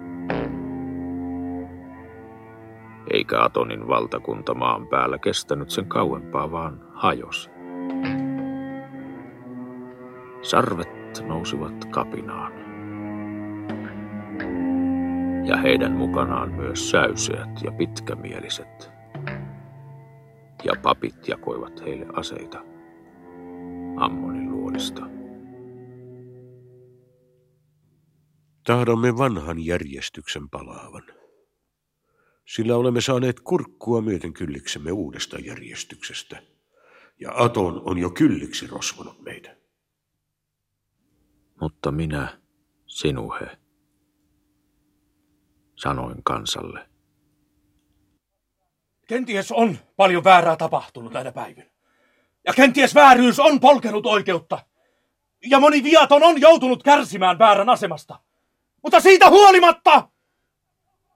Eikä 3.11 3.43
Atonin 3.43 3.89
valtakunta 3.89 4.55
maan 4.55 4.87
päällä 4.87 5.19
kestänyt 5.19 5.71
sen 5.71 5.87
kauempaa, 5.87 6.51
vaan 6.51 6.81
hajosi. 6.95 7.51
Sarvet 10.43 11.25
nousivat 11.27 11.85
kapinaan. 11.85 12.53
Ja 15.47 15.57
heidän 15.57 15.93
mukanaan 15.93 16.53
myös 16.53 16.91
säyseät 16.91 17.63
ja 17.65 17.73
pitkämieliset. 17.73 18.93
Ja 20.65 20.73
papit 20.83 21.29
jakoivat 21.29 21.81
heille 21.85 22.07
aseita 22.13 22.59
Ammonin 23.97 24.51
luodista. 24.53 25.12
Tahdomme 28.65 29.17
vanhan 29.19 29.65
järjestyksen 29.65 30.51
palaavan. 30.51 31.03
Sillä 32.47 32.77
olemme 32.77 33.01
saaneet 33.01 33.41
kurkkua 33.41 34.01
myöten 34.01 34.33
kylliksemme 34.33 34.93
uudesta 34.93 35.39
järjestyksestä. 35.39 36.43
Ja 37.21 37.33
Aton 37.35 37.83
on 37.85 37.99
jo 37.99 38.11
kylliksi 38.11 38.67
rosvonut 38.67 39.23
meitä. 39.23 39.57
Mutta 41.61 41.93
minä, 41.93 42.41
sinuhe, 42.87 43.59
sanoin 45.77 46.23
kansalle. 46.25 46.89
Kenties 49.09 49.53
on 49.53 49.79
paljon 49.97 50.25
väärää 50.25 50.57
tapahtunut 50.57 51.13
näinä 51.13 51.33
päivinä. 51.33 51.71
Ja 52.47 52.53
kenties 52.53 52.95
vääryys 52.95 53.41
on 53.41 53.61
polkenut 53.61 54.07
oikeutta. 54.07 54.59
Ja 55.47 55.61
moni 55.61 55.83
viaton 55.83 56.23
on 56.23 56.41
joutunut 56.41 56.83
kärsimään 56.83 57.39
väärän 57.39 57.69
asemasta. 57.69 58.19
Mutta 58.83 59.01
siitä 59.01 59.31
huolimatta 59.31 60.09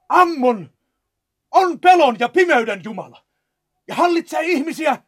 Ammon 0.08 0.70
on 1.50 1.80
pelon 1.80 2.16
ja 2.18 2.28
pimeyden 2.28 2.80
Jumala. 2.84 3.24
Ja 3.88 3.94
hallitsee 3.94 4.42
ihmisiä 4.42 5.02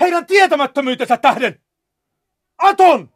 heidän 0.00 0.26
tietämättömyytensä 0.26 1.16
tähden. 1.16 1.62
Aton 2.58 3.14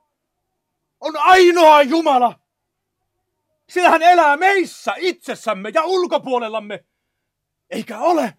on 1.00 1.16
ainoa 1.16 1.82
Jumala. 1.82 2.40
Sillä 3.68 3.90
hän 3.90 4.02
elää 4.02 4.36
meissä, 4.36 4.94
itsessämme 4.96 5.70
ja 5.74 5.84
ulkopuolellamme. 5.84 6.84
Eikä 7.70 7.98
ole 7.98 8.34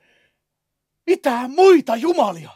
mitään 1.05 1.51
muita 1.51 1.95
jumalia. 1.95 2.51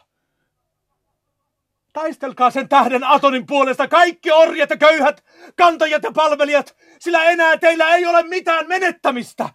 Taistelkaa 1.92 2.50
sen 2.50 2.68
tähden 2.68 3.04
Atonin 3.04 3.46
puolesta. 3.46 3.88
Kaikki 3.88 4.30
orjat 4.30 4.70
ja 4.70 4.76
köyhät, 4.76 5.24
kantajat 5.56 6.02
ja 6.02 6.12
palvelijat, 6.12 6.76
sillä 6.98 7.24
enää 7.24 7.56
teillä 7.56 7.94
ei 7.94 8.06
ole 8.06 8.22
mitään 8.22 8.68
menettämistä. 8.68 9.48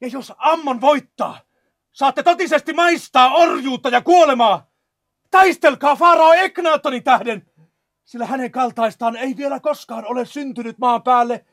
Ja 0.00 0.08
jos 0.08 0.32
Ammon 0.38 0.80
voittaa, 0.80 1.40
saatte 1.92 2.22
totisesti 2.22 2.72
maistaa 2.72 3.34
orjuutta 3.34 3.88
ja 3.88 4.00
kuolemaa. 4.00 4.70
Taistelkaa 5.30 5.96
Farao 5.96 6.32
Eknaatonin 6.32 7.04
tähden, 7.04 7.46
sillä 8.04 8.26
hänen 8.26 8.50
kaltaistaan 8.50 9.16
ei 9.16 9.36
vielä 9.36 9.60
koskaan 9.60 10.04
ole 10.06 10.26
syntynyt 10.26 10.78
maan 10.78 11.02
päälle, 11.02 11.44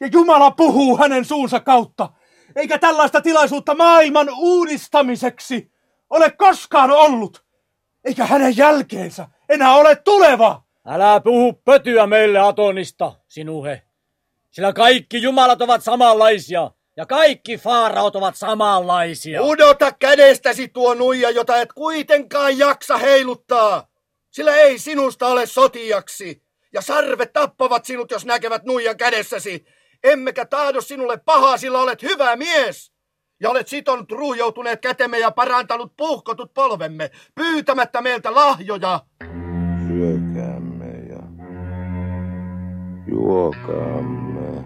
ja 0.00 0.06
Jumala 0.06 0.50
puhuu 0.50 0.98
hänen 0.98 1.24
suunsa 1.24 1.60
kautta, 1.60 2.08
eikä 2.56 2.78
tällaista 2.78 3.20
tilaisuutta 3.20 3.74
maailman 3.74 4.28
uudistamiseksi 4.36 5.72
ole 6.10 6.30
koskaan 6.30 6.90
ollut, 6.90 7.44
eikä 8.04 8.26
hänen 8.26 8.56
jälkeensä 8.56 9.28
enää 9.48 9.74
ole 9.74 9.96
tuleva. 9.96 10.62
Älä 10.86 11.20
puhu 11.20 11.52
pötyä 11.52 12.06
meille 12.06 12.38
Atonista, 12.38 13.12
sinuhe, 13.28 13.82
sillä 14.50 14.72
kaikki 14.72 15.22
jumalat 15.22 15.62
ovat 15.62 15.82
samanlaisia, 15.82 16.70
ja 16.96 17.06
kaikki 17.06 17.58
faaraot 17.58 18.16
ovat 18.16 18.36
samanlaisia. 18.36 19.42
Udota 19.42 19.92
kädestäsi 19.92 20.68
tuo 20.68 20.94
nuija, 20.94 21.30
jota 21.30 21.56
et 21.56 21.72
kuitenkaan 21.72 22.58
jaksa 22.58 22.96
heiluttaa, 22.96 23.88
sillä 24.30 24.56
ei 24.56 24.78
sinusta 24.78 25.26
ole 25.26 25.46
sotijaksi, 25.46 26.42
ja 26.72 26.80
sarvet 26.80 27.32
tappavat 27.32 27.84
sinut, 27.84 28.10
jos 28.10 28.24
näkevät 28.24 28.64
nuijan 28.64 28.96
kädessäsi. 28.96 29.64
Emmekä 30.04 30.44
tahdo 30.44 30.80
sinulle 30.80 31.16
pahaa, 31.16 31.56
sillä 31.56 31.80
olet 31.80 32.02
hyvä 32.02 32.36
mies. 32.36 32.93
Ja 33.40 33.50
olet 33.50 33.68
sitonut 33.68 34.12
ruhjoutuneet 34.12 34.80
kätemme 34.80 35.18
ja 35.18 35.30
parantanut 35.30 35.92
puhkotut 35.96 36.54
polvemme, 36.54 37.10
pyytämättä 37.34 38.02
meiltä 38.02 38.34
lahjoja. 38.34 39.00
Syökäämme 39.86 40.90
ja 41.08 41.22
juokaamme, 43.06 44.64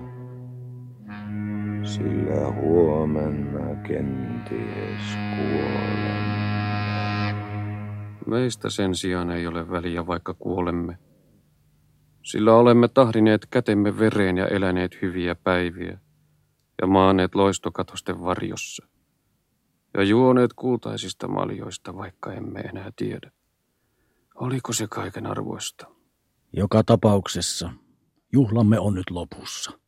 sillä 1.83 2.53
huomenna 2.53 3.83
kenties 3.83 5.19
kuolemme. 5.37 6.19
Meistä 8.27 8.71
sen 8.71 8.95
sijaan 8.95 9.31
ei 9.31 9.47
ole 9.47 9.71
väliä, 9.71 10.07
vaikka 10.07 10.35
kuolemme. 10.35 10.99
Sillä 12.23 12.55
olemme 12.55 12.89
tahdineet 12.89 13.47
kätemme 13.51 13.99
vereen 13.99 14.37
ja 14.37 14.47
eläneet 14.47 15.03
hyviä 15.03 15.35
päiviä 15.35 15.99
ja 16.81 16.87
maaneet 16.87 17.35
loistokatosten 17.35 18.23
varjossa 18.23 18.87
ja 19.95 20.03
juoneet 20.03 20.53
kultaisista 20.53 21.29
maljoista, 21.29 21.97
vaikka 21.97 22.33
emme 22.33 22.61
enää 22.61 22.91
tiedä. 22.97 23.31
Oliko 24.35 24.73
se 24.73 24.87
kaiken 24.87 25.27
arvoista? 25.27 25.87
Joka 26.53 26.85
tapauksessa 26.85 27.71
juhlamme 28.33 28.79
on 28.79 28.95
nyt 28.95 29.11
lopussa 29.11 29.79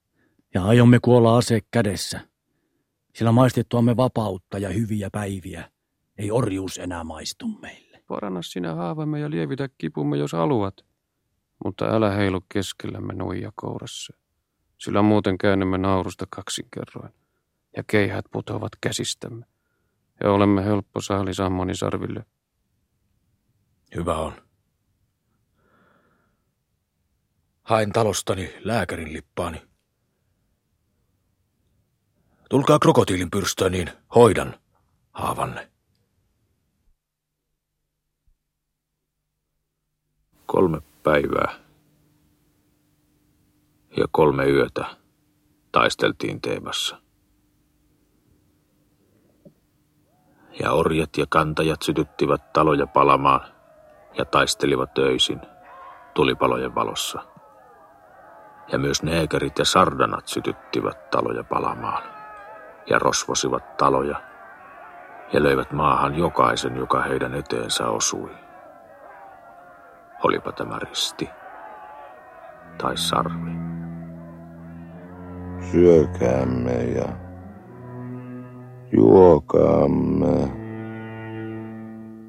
ja 0.54 0.64
aiomme 0.64 0.98
kuolla 1.02 1.36
ase 1.36 1.60
kädessä, 1.70 2.20
sillä 3.14 3.32
maistettuamme 3.32 3.96
vapautta 3.96 4.58
ja 4.58 4.68
hyviä 4.68 5.08
päiviä 5.12 5.70
ei 6.18 6.30
orjuus 6.30 6.78
enää 6.78 7.04
maistu 7.04 7.48
meille. 7.48 8.02
Paranna 8.08 8.42
sinä 8.42 8.74
haavamme 8.74 9.20
ja 9.20 9.30
lievitä 9.30 9.68
kipumme, 9.78 10.16
jos 10.16 10.32
haluat, 10.32 10.74
mutta 11.64 11.84
älä 11.84 12.10
heilu 12.10 12.40
keskellämme 12.52 13.14
nuija 13.14 13.52
kourassa, 13.54 14.16
sillä 14.80 15.02
muuten 15.02 15.38
käännämme 15.38 15.78
naurusta 15.78 16.26
kaksinkerroin 16.30 17.14
ja 17.76 17.84
keihät 17.86 18.24
putoavat 18.30 18.72
käsistämme 18.80 19.46
ja 20.20 20.32
olemme 20.32 20.64
helppo 20.64 21.00
Sammoni 21.32 21.74
sarville. 21.74 22.24
Hyvä 23.94 24.16
on. 24.16 24.32
Hain 27.62 27.92
talostani 27.92 28.54
lääkärin 28.60 29.12
lippaani. 29.12 29.62
Tulkaa 32.50 32.78
krokotiilin 32.78 33.30
pyrstöön, 33.30 33.72
niin 33.72 33.90
hoidan 34.14 34.60
haavanne. 35.12 35.70
Kolme 40.46 40.80
päivää 41.02 41.69
ja 43.96 44.04
kolme 44.10 44.50
yötä 44.50 44.84
taisteltiin 45.72 46.40
Teemassa. 46.40 46.96
Ja 50.60 50.72
orjat 50.72 51.16
ja 51.16 51.26
kantajat 51.28 51.82
sytyttivät 51.82 52.52
taloja 52.52 52.86
palamaan 52.86 53.40
ja 54.18 54.24
taistelivat 54.24 54.98
öisin 54.98 55.40
tulipalojen 56.14 56.74
valossa. 56.74 57.22
Ja 58.72 58.78
myös 58.78 59.02
neekerit 59.02 59.58
ja 59.58 59.64
sardanat 59.64 60.28
sytyttivät 60.28 61.10
taloja 61.10 61.44
palamaan 61.44 62.02
ja 62.90 62.98
rosvosivat 62.98 63.76
taloja 63.76 64.20
ja 65.32 65.42
löivät 65.42 65.72
maahan 65.72 66.14
jokaisen, 66.14 66.76
joka 66.76 67.02
heidän 67.02 67.34
eteensä 67.34 67.88
osui. 67.88 68.30
Olipa 70.24 70.52
tämä 70.52 70.78
risti 70.78 71.30
tai 72.78 72.96
sarvi. 72.96 73.69
Syökäämme 75.60 76.72
ja 76.72 77.08
juokaamme, 78.92 80.48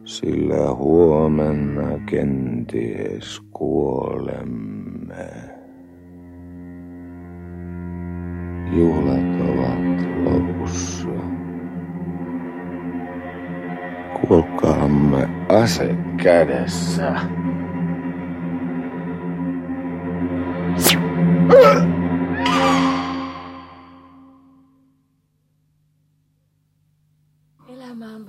sillä 0.03 0.73
huomenna 0.75 1.99
kenties 2.05 3.41
kuolemme. 3.51 5.29
Juhlat 8.73 9.41
ovat 9.49 10.07
lopussa. 10.23 11.09
Kuolkaamme 14.21 15.29
ase 15.49 15.95
kädessä. 16.23 17.15
Elämä 21.53 22.00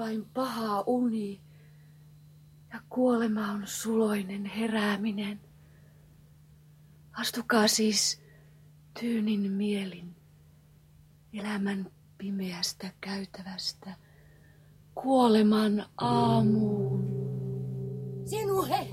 vain 0.03 0.27
paha 0.35 0.85
uni 0.87 1.41
ja 2.73 2.81
kuolema 2.89 3.51
on 3.51 3.63
suloinen 3.65 4.45
herääminen. 4.45 5.41
Astukaa 7.13 7.69
siis 7.69 8.23
tyynin 9.01 9.53
mielin 9.53 10.17
elämän 11.33 11.91
pimeästä 12.19 12.91
käytävästä 13.01 13.95
kuoleman 14.95 15.87
aamuun. 15.97 17.05
Sinuhe 18.25 18.89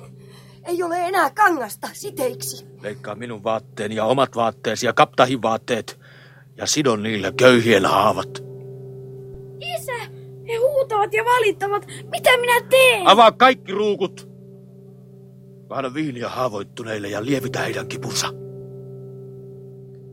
ei 0.63 0.83
ole 0.83 1.07
enää 1.07 1.29
kangasta 1.29 1.89
siteiksi. 1.93 2.67
Leikkaa 2.81 3.15
minun 3.15 3.43
vaatteeni 3.43 3.95
ja 3.95 4.05
omat 4.05 4.35
vaatteesi 4.35 4.85
ja 4.85 4.93
kaptahin 4.93 5.41
vaatteet 5.41 5.99
ja 6.57 6.67
sidon 6.67 7.03
niillä 7.03 7.31
köyhien 7.31 7.85
haavat. 7.85 8.48
Huutavat 10.89 11.13
ja 11.13 11.23
valittavat. 11.25 11.87
Mitä 12.11 12.37
minä 12.37 12.61
teen? 12.69 13.07
Avaa 13.07 13.31
kaikki 13.31 13.71
ruukut. 13.71 14.29
Anna 15.69 15.93
viiniä 15.93 16.29
haavoittuneille 16.29 17.07
ja 17.07 17.25
lievitä 17.25 17.59
heidän 17.59 17.87
kipunsa. 17.87 18.27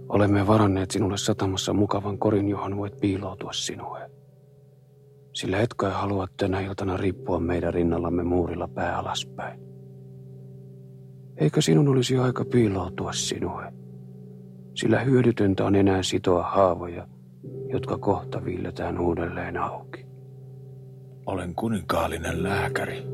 Olemme 0.08 0.46
varanneet 0.46 0.90
sinulle 0.90 1.18
satamassa 1.18 1.72
mukavan 1.72 2.18
korin, 2.18 2.48
johon 2.48 2.76
voit 2.76 3.00
piiloutua 3.00 3.52
sinue. 3.52 4.10
Sillä 5.34 5.58
etkö 5.60 5.90
halua 5.90 6.26
tänä 6.36 6.60
iltana 6.60 6.96
riippua 6.96 7.40
meidän 7.40 7.74
rinnallamme 7.74 8.24
muurilla 8.24 8.68
pää 8.68 8.98
alaspäin. 8.98 9.60
Eikö 11.36 11.62
sinun 11.62 11.88
olisi 11.88 12.16
aika 12.18 12.44
piiloutua 12.44 13.12
sinue? 13.12 13.72
Sillä 14.74 15.00
hyödytöntä 15.00 15.64
on 15.64 15.76
enää 15.76 16.02
sitoa 16.02 16.42
haavoja, 16.42 17.08
jotka 17.72 17.98
kohta 17.98 18.44
viilletään 18.44 19.00
uudelleen 19.00 19.56
auki. 19.56 20.05
Olen 21.26 21.54
kuninkaallinen 21.54 22.42
lääkäri, 22.42 23.06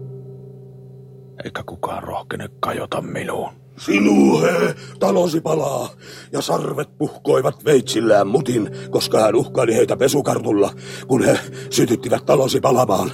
eikä 1.44 1.62
kukaan 1.66 2.02
rohkene 2.02 2.48
kajota 2.60 3.00
minuun. 3.00 3.52
Sinuhe, 3.78 4.74
talosi 5.00 5.40
palaa, 5.40 5.88
ja 6.32 6.40
sarvet 6.40 6.98
puhkoivat 6.98 7.64
veitsillään 7.64 8.26
mutin, 8.26 8.70
koska 8.90 9.20
hän 9.20 9.34
uhkaili 9.34 9.74
heitä 9.74 9.96
pesukartulla, 9.96 10.70
kun 11.06 11.24
he 11.24 11.38
sytyttivät 11.70 12.26
talosi 12.26 12.60
palamaan. 12.60 13.10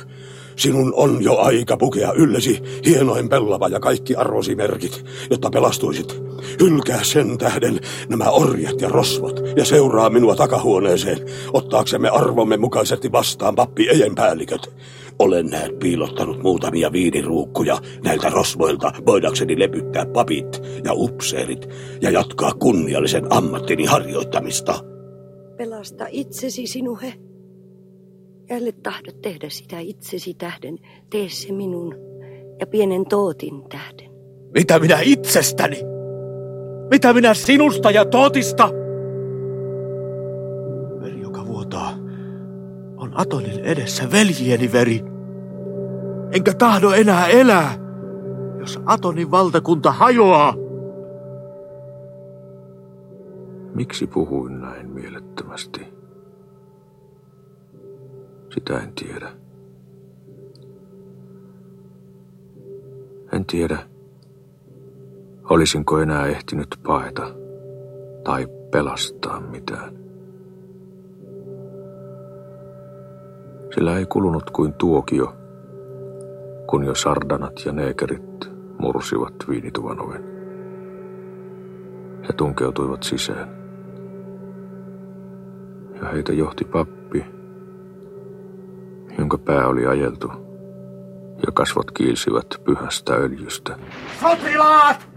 Sinun 0.58 0.92
on 0.96 1.22
jo 1.22 1.36
aika 1.36 1.76
pukea 1.76 2.12
yllesi 2.12 2.62
hienoin 2.86 3.28
pellava 3.28 3.68
ja 3.68 3.80
kaikki 3.80 4.16
arvosi 4.16 4.54
merkit, 4.54 5.04
jotta 5.30 5.50
pelastuisit. 5.50 6.22
Hylkää 6.60 7.04
sen 7.04 7.38
tähden 7.38 7.80
nämä 8.08 8.30
orjat 8.30 8.80
ja 8.80 8.88
rosvot 8.88 9.40
ja 9.56 9.64
seuraa 9.64 10.10
minua 10.10 10.36
takahuoneeseen, 10.36 11.18
ottaaksemme 11.52 12.08
arvomme 12.08 12.56
mukaisesti 12.56 13.12
vastaan 13.12 13.54
pappi 13.54 13.88
ejen 13.88 14.14
päälliköt. 14.14 14.70
Olen 15.18 15.46
näet 15.46 15.78
piilottanut 15.78 16.42
muutamia 16.42 16.92
viiniruukkuja 16.92 17.78
näiltä 18.04 18.28
rosvoilta 18.30 18.92
voidakseni 19.06 19.58
lepyttää 19.58 20.06
papit 20.06 20.62
ja 20.84 20.92
upseerit 20.94 21.68
ja 22.02 22.10
jatkaa 22.10 22.52
kunniallisen 22.52 23.32
ammattini 23.32 23.84
harjoittamista. 23.84 24.74
Pelasta 25.56 26.06
itsesi, 26.10 26.66
sinuhe. 26.66 27.27
Jälle 28.50 28.72
tahdot 28.72 29.22
tehdä 29.22 29.48
sitä 29.48 29.78
itsesi 29.78 30.34
tähden, 30.34 30.78
tee 31.10 31.28
se 31.28 31.52
minun 31.52 31.94
ja 32.60 32.66
pienen 32.66 33.06
Tootin 33.06 33.68
tähden. 33.68 34.10
Mitä 34.54 34.78
minä 34.78 34.98
itsestäni? 35.02 35.80
Mitä 36.90 37.12
minä 37.12 37.34
sinusta 37.34 37.90
ja 37.90 38.04
Tootista? 38.04 38.70
Veri, 41.00 41.20
joka 41.20 41.46
vuotaa, 41.46 41.92
on 42.96 43.12
Atonin 43.14 43.60
edessä 43.64 44.10
veljieni 44.12 44.72
veri. 44.72 45.02
Enkä 46.32 46.54
tahdo 46.54 46.90
enää 46.90 47.26
elää, 47.26 47.74
jos 48.58 48.80
Atonin 48.86 49.30
valtakunta 49.30 49.92
hajoaa. 49.92 50.54
Miksi 53.74 54.06
puhuin 54.06 54.60
näin 54.60 54.90
mielettömästi? 54.90 55.87
Sitä 58.50 58.78
en 58.78 58.92
tiedä. 58.92 59.30
En 63.32 63.44
tiedä, 63.44 63.78
olisinko 65.50 65.98
enää 65.98 66.26
ehtinyt 66.26 66.68
paeta 66.86 67.34
tai 68.24 68.46
pelastaa 68.70 69.40
mitään. 69.40 69.98
Sillä 73.74 73.98
ei 73.98 74.06
kulunut 74.06 74.50
kuin 74.50 74.72
tuokio, 74.72 75.34
kun 76.66 76.84
jo 76.84 76.94
sardanat 76.94 77.52
ja 77.66 77.72
neekerit 77.72 78.50
mursivat 78.78 79.34
viinituvan 79.48 80.00
oven. 80.00 80.24
He 82.22 82.32
tunkeutuivat 82.36 83.02
sisään. 83.02 83.48
Ja 86.02 86.08
heitä 86.08 86.32
johti 86.32 86.64
pappi, 86.64 87.24
jonka 89.18 89.38
pää 89.38 89.66
oli 89.66 89.86
ajeltu 89.86 90.32
ja 91.46 91.52
kasvot 91.52 91.90
kiilsivät 91.90 92.46
pyhästä 92.64 93.14
öljystä. 93.14 93.76
Sotilaat! 94.20 95.08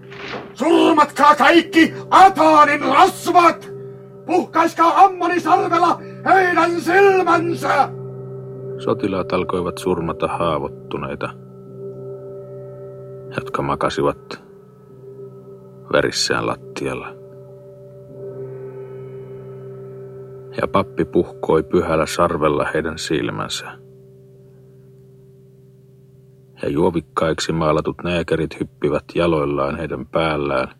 Surmatkaa 0.53 1.35
kaikki 1.35 1.93
Ataanin 2.09 2.81
rasvat! 2.81 3.71
Puhkaiskaa 4.25 5.03
ammoni 5.03 5.39
sarvella 5.39 5.99
heidän 6.25 6.81
silmänsä! 6.81 7.89
Sotilaat 8.77 9.33
alkoivat 9.33 9.77
surmata 9.77 10.27
haavoittuneita, 10.27 11.29
jotka 13.35 13.61
makasivat 13.61 14.43
verissään 15.93 16.47
lattialla. 16.47 17.07
Ja 20.61 20.67
pappi 20.67 21.05
puhkoi 21.05 21.63
pyhällä 21.63 22.05
sarvella 22.05 22.65
heidän 22.73 22.97
silmänsä. 22.97 23.80
Ja 26.61 26.69
juovikkaiksi 26.69 27.51
maalatut 27.51 28.03
neekerit 28.03 28.59
hyppivät 28.59 29.03
jaloillaan 29.15 29.77
heidän 29.77 30.05
päällään, 30.05 30.75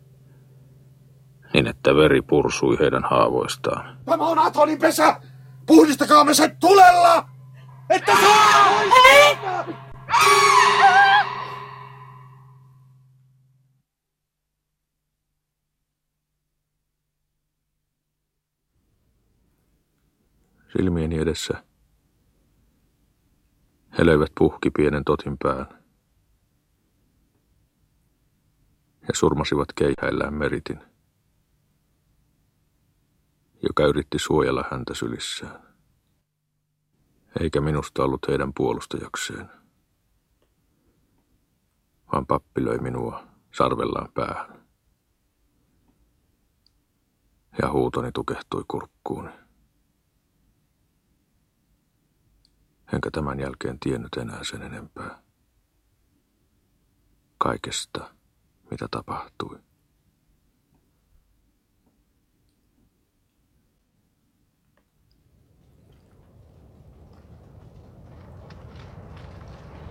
niin 1.54 1.68
että 1.68 1.96
veri 1.96 2.22
pursui 2.22 2.80
heidän 2.80 3.04
haavoistaan. 3.04 3.98
Tämä 4.06 4.28
on 4.28 4.40
Atonin 4.40 4.80
pesä! 4.80 5.22
Puhdistakaamme 5.66 6.34
se 6.34 6.56
tulella! 6.60 7.30
Että 7.90 8.12
saa! 8.22 8.82
Ei! 9.12 9.38
Silmieni 20.78 21.18
edessä 21.18 21.64
he 23.98 24.06
löivät 24.06 24.32
puhki 24.40 24.70
pienen 24.72 25.04
totin 25.04 25.38
pään 25.44 25.68
ja 29.08 29.14
surmasivat 29.14 29.68
keihäillään 29.76 30.34
meritin, 30.34 30.80
joka 33.64 33.86
yritti 33.86 34.20
suojella 34.20 34.66
häntä 34.72 34.94
sylissään. 34.94 35.72
Eikä 37.40 37.62
minusta 37.62 38.04
ollut 38.04 38.28
heidän 38.28 38.54
puolustajakseen, 38.54 39.50
vaan 42.14 42.26
pappi 42.26 42.66
löi 42.66 42.78
minua 42.78 43.24
sarvellaan 43.52 44.12
päähän. 44.14 44.62
Ja 47.62 47.72
huutoni 47.72 48.12
tukehtui 48.12 48.64
kurkkuuni. 48.68 49.41
Enkä 52.94 53.12
tämän 53.12 53.40
jälkeen 53.40 53.80
tiennyt 53.80 54.18
enää 54.18 54.44
sen 54.44 54.62
enempää. 54.62 55.22
Kaikesta, 57.38 58.14
mitä 58.72 58.88
tapahtui. 58.92 59.60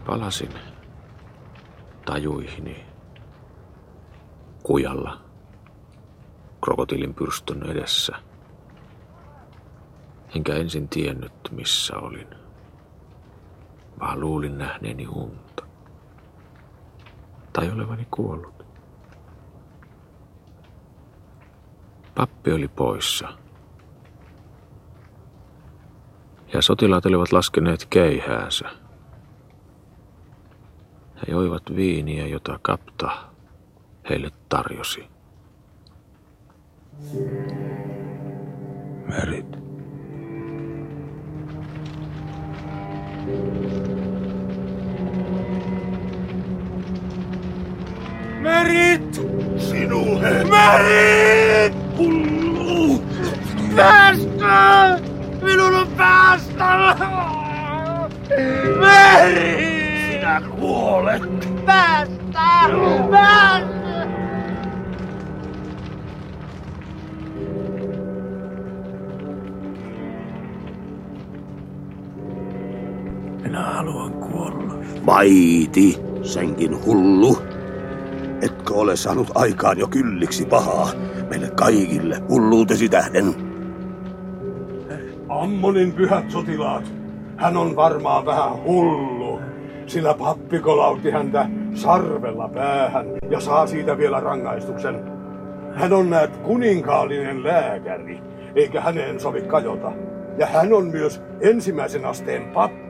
Palasin 0.07 0.53
tajuihini 2.05 2.87
kujalla 4.63 5.25
krokotiilin 6.65 7.15
pyrstön 7.15 7.71
edessä. 7.71 8.17
Enkä 10.37 10.55
ensin 10.55 10.89
tiennyt, 10.89 11.33
missä 11.51 11.97
olin 11.97 12.40
vaan 14.01 14.21
luulin 14.21 14.59
nähneeni 14.59 15.09
unta. 15.09 15.65
Tai 17.53 17.71
olevani 17.71 18.07
kuollut. 18.11 18.65
Pappi 22.15 22.53
oli 22.53 22.69
poissa. 22.69 23.29
Ja 26.53 26.63
sotilaat 26.63 27.07
olivat 27.07 27.33
laskeneet 27.33 27.87
keihäänsä. 27.91 28.69
He 31.17 31.23
joivat 31.29 31.63
viiniä, 31.77 32.27
jota 32.27 32.59
kapta 32.63 33.11
heille 34.11 34.31
tarjosi. 34.49 35.09
Merit. 39.09 39.70
Merit! 48.41 49.15
Sinuhe! 49.59 50.45
Merit! 50.45 51.75
Hullu! 51.99 53.03
Päästä! 53.77 54.99
Minun 55.43 55.75
on 55.75 55.89
päästä! 55.97 56.97
Merit! 58.81 60.11
Sinä 60.13 60.43
kuolet! 60.61 61.23
Päästä! 61.67 62.71
Päästä! 63.11 64.07
Minä 73.43 73.63
haluan 73.63 74.13
kuolla. 74.13 74.75
Vaiti, 75.07 75.99
senkin 76.23 76.85
hullu. 76.85 77.50
Etkö 78.43 78.75
ole 78.75 78.97
saanut 78.97 79.31
aikaan 79.35 79.79
jo 79.79 79.87
kylliksi 79.87 80.45
pahaa 80.45 80.89
meille 81.31 81.51
kaikille 81.51 82.23
hulluutesi 82.29 82.89
tähden? 82.89 83.35
Ammonin 85.29 85.93
pyhät 85.93 86.31
sotilaat. 86.31 86.93
Hän 87.37 87.57
on 87.57 87.77
varmaan 87.77 88.27
vähän 88.27 88.63
hullu, 88.65 89.41
sillä 89.87 90.15
pappi 90.15 90.59
kolautti 90.59 91.11
häntä 91.11 91.49
sarvella 91.75 92.49
päähän 92.49 93.07
ja 93.31 93.41
saa 93.41 93.67
siitä 93.67 93.99
vielä 93.99 94.21
rangaistuksen. 94.21 95.01
Hän 95.75 95.93
on 95.93 96.11
näet 96.11 96.37
kuninkaallinen 96.37 97.45
lääkäri, 97.45 98.23
eikä 98.55 98.81
häneen 98.81 99.21
sovi 99.21 99.43
kajota. 99.43 99.93
Ja 100.39 100.47
hän 100.47 100.73
on 100.73 100.87
myös 100.87 101.23
ensimmäisen 101.41 102.05
asteen 102.05 102.43
pappi, 102.43 102.90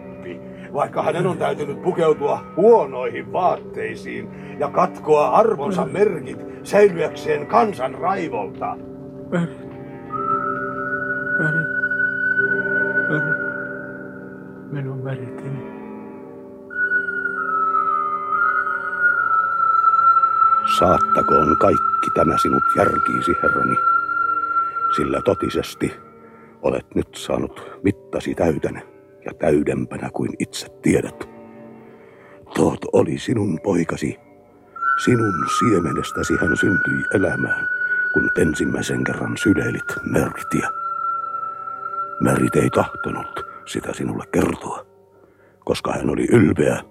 vaikka 0.73 1.03
hänen 1.03 1.27
on 1.27 1.39
täytynyt 1.39 1.83
pukeutua 1.83 2.45
huonoihin 2.57 3.33
vaatteisiin 3.33 4.29
ja 4.59 4.69
katkoa 4.69 5.29
arvonsa 5.29 5.87
merkit 5.87 6.39
säilyäkseen 6.63 7.47
kansan 7.47 7.95
raivolta. 7.95 8.77
Väri. 9.31 9.57
Väri. 11.39 11.71
Minun 14.73 15.05
väriteni. 15.05 15.81
Saattakoon 20.79 21.57
kaikki 21.59 22.11
tämä 22.15 22.39
sinut 22.39 22.63
järkiisi, 22.77 23.33
herrani, 23.43 23.77
sillä 24.97 25.21
totisesti 25.25 25.93
olet 26.63 26.95
nyt 26.95 27.15
saanut 27.15 27.81
mittasi 27.83 28.35
täytänä 28.35 28.83
ja 29.25 29.33
täydempänä 29.35 30.11
kuin 30.11 30.31
itse 30.39 30.67
tiedät. 30.83 31.29
Toot 32.55 32.81
oli 32.93 33.19
sinun 33.19 33.59
poikasi. 33.63 34.17
Sinun 35.05 35.35
siemenestäsi 35.59 36.35
hän 36.41 36.57
syntyi 36.57 37.05
elämään, 37.15 37.67
kun 38.15 38.31
ensimmäisen 38.39 39.05
kerran 39.05 39.37
syleilit 39.37 39.89
Merktiä. 40.11 40.69
Merit 42.21 42.57
ei 42.57 42.71
tahtonut 42.71 43.47
sitä 43.67 43.93
sinulle 43.93 44.25
kertoa, 44.33 44.87
koska 45.65 45.93
hän 45.93 46.11
oli 46.11 46.27
ylpeä 46.33 46.83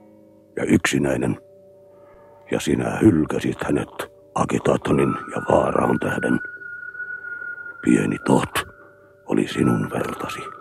ja 0.55 0.63
yksinäinen– 0.63 1.37
ja 2.51 2.59
sinä 2.59 2.97
hylkäsit 3.01 3.63
hänet 3.63 4.11
Agitatonin 4.35 5.15
ja 5.35 5.41
Vaaraon 5.51 5.99
tähden. 5.99 6.39
Pieni 7.81 8.17
Tot 8.25 8.67
oli 9.25 9.47
sinun 9.47 9.89
vertasi. 9.89 10.58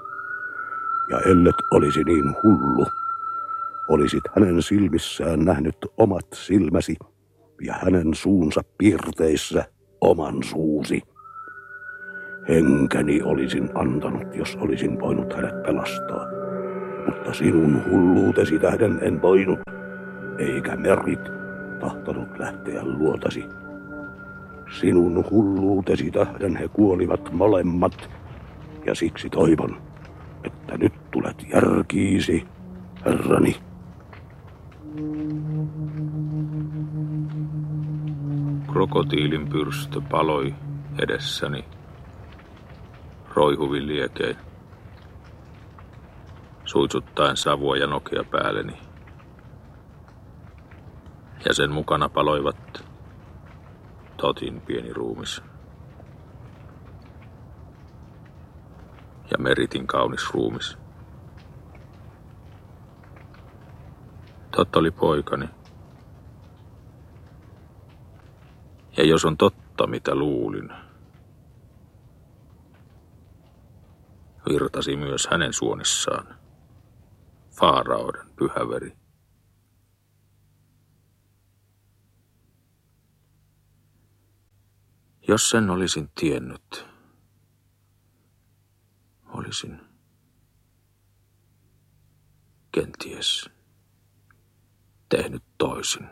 Ja 1.11 1.21
ellet 1.21 1.57
olisi 1.71 2.05
niin 2.05 2.35
hullu, 2.43 2.87
olisit 3.89 4.23
hänen 4.37 4.63
silmissään 4.63 5.41
nähnyt 5.45 5.77
omat 5.97 6.27
silmäsi 6.35 6.97
ja 7.63 7.75
hänen 7.75 8.15
suunsa 8.15 8.61
piirteissä 8.79 9.65
oman 10.01 10.43
suusi. 10.43 11.03
Henkeni 12.49 13.23
olisin 13.23 13.71
antanut, 13.75 14.35
jos 14.35 14.57
olisin 14.61 15.01
voinut 15.01 15.33
hänet 15.33 15.63
pelastaa. 15.63 16.27
Mutta 17.07 17.33
sinun 17.33 17.83
hulluutesi 17.91 18.59
tähden 18.59 18.99
en 19.03 19.23
voinut, 19.23 19.59
eikä 20.39 20.77
merit 20.77 21.21
tahtonut 21.81 22.39
lähteä 22.39 22.85
luotasi. 22.85 23.45
Sinun 24.81 25.25
hulluutesi 25.31 26.11
tähden 26.11 26.57
he 26.57 26.69
kuolivat 26.69 27.33
molemmat, 27.33 28.11
ja 28.87 28.95
siksi 28.95 29.31
toivon, 29.31 29.88
että 30.49 30.77
nyt 30.77 31.11
tulet 31.11 31.47
järkiisi, 31.53 32.47
herrani. 33.05 33.57
Krokotiilin 38.73 39.49
pyrstö 39.49 40.01
paloi 40.11 40.55
edessäni 40.99 41.65
roihuvin 43.35 43.87
liekein, 43.87 44.37
suitsuttaen 46.65 47.37
savua 47.37 47.77
ja 47.77 47.87
nokia 47.87 48.25
päälleni 48.25 48.79
ja 51.45 51.55
sen 51.55 51.71
mukana 51.71 52.09
paloivat 52.09 52.85
Totin 54.17 54.61
pieni 54.61 54.93
ruumis. 54.93 55.43
Ja 59.31 59.39
Meritin 59.39 59.87
kaunis 59.87 60.31
ruumis. 60.35 60.79
Tot 64.51 64.77
oli 64.77 64.91
poikani. 64.91 65.49
Ja 68.97 69.05
jos 69.07 69.25
on 69.25 69.37
totta, 69.37 69.87
mitä 69.87 70.15
luulin, 70.15 70.71
virtasi 74.49 74.97
myös 74.97 75.29
hänen 75.31 75.53
suonissaan 75.53 76.39
Faaraoiden 77.51 78.27
pyhäveri. 78.37 78.97
Jos 85.29 85.51
sen 85.51 85.71
olisin 85.71 86.11
tiennyt, 86.21 86.88
olisin 89.39 89.81
kenties 92.73 93.51
tehnyt 95.09 95.43
toisin. 95.59 96.09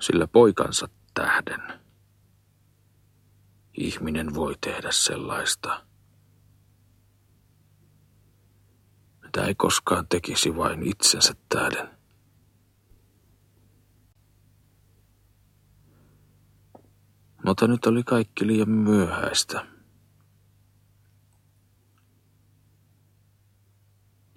Sillä 0.00 0.26
poikansa 0.26 0.88
tähden 1.14 1.80
ihminen 3.74 4.34
voi 4.34 4.54
tehdä 4.60 4.92
sellaista, 4.92 5.86
mitä 9.22 9.44
ei 9.44 9.54
koskaan 9.54 10.08
tekisi 10.08 10.56
vain 10.56 10.82
itsensä 10.82 11.34
tähden. 11.48 11.99
Mutta 17.44 17.68
nyt 17.68 17.86
oli 17.86 18.02
kaikki 18.02 18.46
liian 18.46 18.70
myöhäistä. 18.70 19.66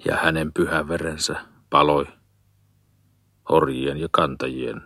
Ja 0.06 0.18
hänen 0.18 0.54
pyhä 0.54 0.88
verensä 0.88 1.46
paloi 1.70 2.06
orjien 3.50 3.98
ja 3.98 4.08
kantajien 4.12 4.82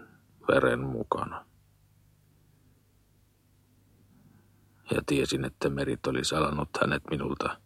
veren 0.48 0.80
mukana. 0.80 1.46
Ja 4.92 5.02
tiesin, 5.06 5.46
että 5.46 5.70
merit 5.70 6.08
oli 6.08 6.26
salannut 6.26 6.70
hänet 6.82 7.04
minulta 7.10 7.60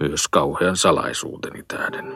myös 0.00 0.28
kauhean 0.28 0.76
salaisuuteni 0.76 1.62
tähden. 1.68 2.06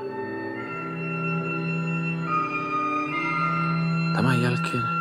Tämän 4.14 4.42
jälkeen 4.42 4.95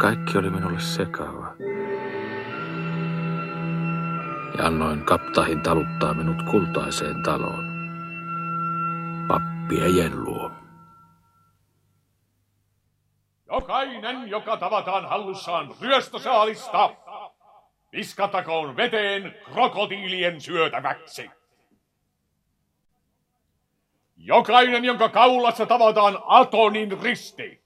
kaikki 0.00 0.38
oli 0.38 0.50
minulle 0.50 0.80
sekava. 0.80 1.54
Ja 4.58 4.66
annoin 4.66 5.04
kaptahin 5.04 5.62
taluttaa 5.62 6.14
minut 6.14 6.42
kultaiseen 6.50 7.22
taloon. 7.22 7.64
Pappi 9.28 9.80
Ejen 9.80 10.24
luo. 10.24 10.50
Jokainen, 13.46 14.28
joka 14.28 14.56
tavataan 14.56 15.08
hallussaan 15.08 15.74
ryöstösaalista, 15.80 16.90
viskatakoon 17.92 18.76
veteen 18.76 19.34
krokotiilien 19.52 20.40
syötäväksi. 20.40 21.30
Jokainen, 24.16 24.84
jonka 24.84 25.08
kaulassa 25.08 25.66
tavataan 25.66 26.18
Atonin 26.26 27.02
risti, 27.02 27.59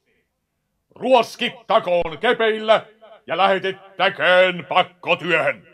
ruoskittakoon 0.94 2.18
kepeillä 2.20 2.86
ja 3.26 3.36
lähetettäköön 3.36 4.66
pakkotyöhön. 4.68 5.68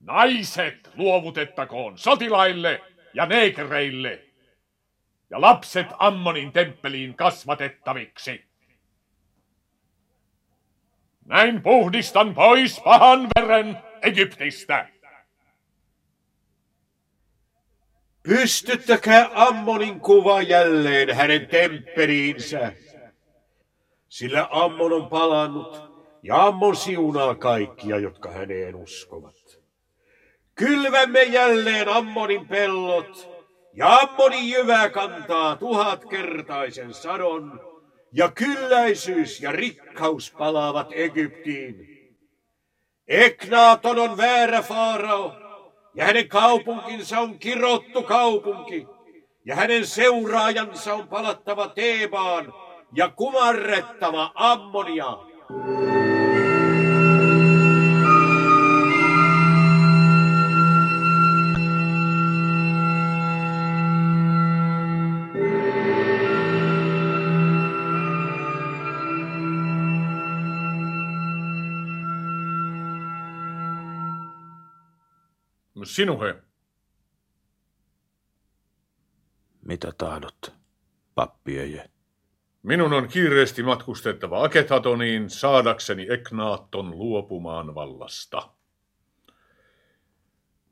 Naiset 0.00 0.90
luovutettakoon 0.94 1.98
sotilaille 1.98 2.80
ja 3.14 3.26
neekreille 3.26 4.24
ja 5.30 5.40
lapset 5.40 5.86
Ammonin 5.98 6.52
temppeliin 6.52 7.14
kasvatettaviksi. 7.14 8.44
Näin 11.24 11.62
puhdistan 11.62 12.34
pois 12.34 12.80
pahan 12.84 13.28
veren 13.36 13.78
Egyptistä. 14.02 14.93
Pystyttäkää 18.28 19.30
Ammonin 19.34 20.00
kuva 20.00 20.42
jälleen 20.42 21.16
hänen 21.16 21.46
temppeliinsä. 21.46 22.72
Sillä 24.08 24.48
Ammon 24.50 24.92
on 24.92 25.08
palannut 25.08 25.82
ja 26.22 26.46
Ammon 26.46 26.76
siunaa 26.76 27.34
kaikkia, 27.34 27.98
jotka 27.98 28.30
häneen 28.30 28.74
uskovat. 28.74 29.60
Kylvämme 30.54 31.22
jälleen 31.22 31.88
Ammonin 31.88 32.48
pellot, 32.48 33.28
ja 33.72 33.98
Ammonin 33.98 34.50
jyvä 34.50 34.88
kantaa 34.88 35.56
tuhatkertaisen 35.56 36.94
sadon, 36.94 37.60
ja 38.12 38.30
kylläisyys 38.30 39.40
ja 39.40 39.52
rikkaus 39.52 40.34
palaavat 40.38 40.88
Egyptiin. 40.92 41.88
Eknaaton 43.08 43.98
on 43.98 44.16
väärä 44.16 44.62
faarao, 44.62 45.43
ja 45.94 46.04
hänen 46.04 46.28
kaupunkinsa 46.28 47.20
on 47.20 47.38
kirottu 47.38 48.02
kaupunki, 48.02 48.86
ja 49.44 49.56
hänen 49.56 49.86
seuraajansa 49.86 50.94
on 50.94 51.08
palattava 51.08 51.68
Teebaan 51.68 52.52
ja 52.92 53.08
kumarrettava 53.08 54.32
Ammonia. 54.34 55.18
Sinuhe. 75.86 76.34
Mitä 79.62 79.92
tahdot, 79.98 80.54
pappieje? 81.14 81.90
Minun 82.62 82.92
on 82.92 83.08
kiireesti 83.08 83.62
matkustettava 83.62 84.44
Aketatoniin 84.44 85.30
saadakseni 85.30 86.06
Eknaatton 86.10 86.90
luopumaan 86.90 87.74
vallasta. 87.74 88.50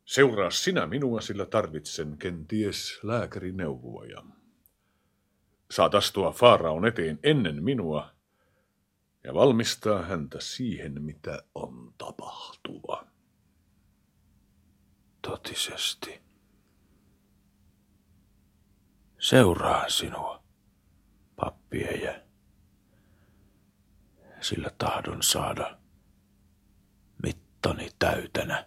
Seuraa 0.04 0.50
sinä 0.50 0.86
minua, 0.86 1.20
sillä 1.20 1.46
tarvitsen 1.46 2.18
kenties 2.18 3.00
lääkärineuvoja. 3.02 4.22
Saat 5.70 5.94
astua 5.94 6.32
Faaraon 6.32 6.86
eteen 6.86 7.18
ennen 7.22 7.64
minua 7.64 8.10
ja 9.24 9.34
valmistaa 9.34 10.02
häntä 10.02 10.40
siihen, 10.40 11.02
mitä 11.02 11.42
on 11.54 11.94
tapahtuva. 11.98 13.11
Totisesti. 15.22 16.22
Seuraan 19.18 19.90
sinua, 19.90 20.42
pappieje. 21.36 22.22
Sillä 24.40 24.70
tahdon 24.78 25.22
saada 25.22 25.78
mittani 27.22 27.88
täytänä. 27.98 28.66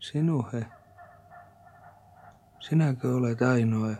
Sinuhe, 0.00 0.66
sinäkö 2.60 3.14
olet 3.14 3.42
ainoa, 3.42 3.94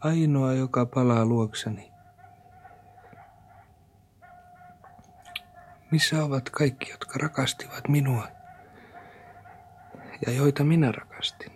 ainoa, 0.00 0.52
joka 0.52 0.86
palaa 0.86 1.24
luokseni? 1.26 1.92
Missä 5.90 6.24
ovat 6.24 6.50
kaikki, 6.50 6.90
jotka 6.90 7.18
rakastivat 7.18 7.88
minua 7.88 8.28
ja 10.26 10.32
joita 10.32 10.64
minä 10.64 10.92
rakastin? 10.92 11.52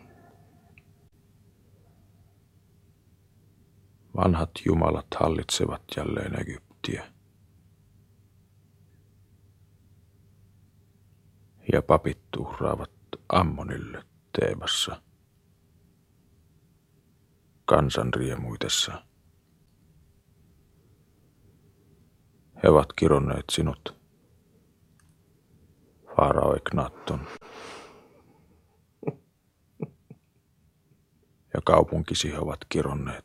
Vanhat 4.17 4.51
jumalat 4.67 5.07
hallitsevat 5.21 5.83
jälleen 5.97 6.41
Egyptiä. 6.41 7.13
Ja 11.73 11.83
papit 11.83 12.19
tuhraavat 12.31 12.91
Ammonille 13.29 14.05
Teemassa. 14.41 15.03
Kansan 17.73 18.15
riemuitessa. 18.15 19.03
He 22.63 22.69
ovat 22.69 22.93
kironneet 22.93 23.45
sinut, 23.51 23.97
Farao 26.17 26.57
Eknatton. 26.57 27.27
Ja 31.55 31.61
kaupunkisi 31.65 32.33
he 32.33 32.39
ovat 32.39 32.59
kironneet. 32.69 33.25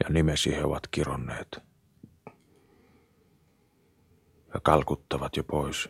Ja 0.00 0.10
nimesi 0.10 0.56
he 0.56 0.64
ovat 0.64 0.88
kironneet. 0.90 1.58
Ja 4.54 4.60
kalkuttavat 4.62 5.36
jo 5.36 5.44
pois 5.44 5.88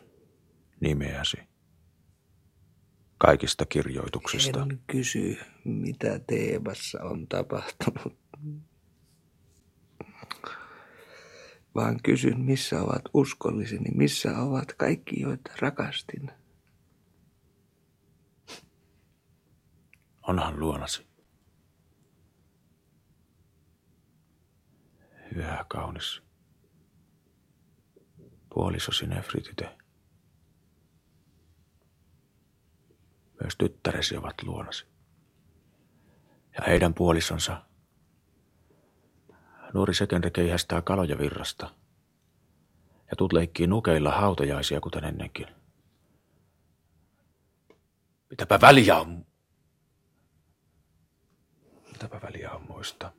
nimeäsi 0.79 1.50
kaikista 3.21 3.65
kirjoituksista. 3.65 4.61
En 4.61 4.79
kysy, 4.87 5.37
mitä 5.63 6.19
Teebassa 6.19 7.03
on 7.03 7.27
tapahtunut, 7.27 8.17
vaan 11.75 11.99
kysyn, 12.03 12.39
missä 12.39 12.81
ovat 12.81 13.01
uskolliseni, 13.13 13.91
missä 13.95 14.37
ovat 14.37 14.73
kaikki, 14.73 15.21
joita 15.21 15.51
rakastin. 15.59 16.31
Onhan 20.27 20.59
luonasi. 20.59 21.07
Hyvä 25.35 25.65
kaunis. 25.67 26.21
Puolisosi 28.53 29.07
Nefritite. 29.07 29.80
Myös 33.41 33.55
tyttäresi 33.57 34.17
ovat 34.17 34.43
luonasi. 34.43 34.85
Ja 36.57 36.63
heidän 36.67 36.93
puolisonsa. 36.93 37.63
Nuori 39.73 39.93
Sekenre 39.93 40.31
keihästää 40.31 40.81
kaloja 40.81 41.17
virrasta. 41.17 41.75
Ja 43.09 43.15
tut 43.17 43.33
leikkii 43.33 43.67
nukeilla 43.67 44.11
hautajaisia 44.11 44.81
kuten 44.81 45.03
ennenkin. 45.03 45.47
Mitäpä 48.29 48.59
väliä 48.61 48.97
on? 48.97 49.25
Mitäpä 51.91 52.21
väliä 52.21 52.51
on 52.51 52.65
muista? 52.69 53.11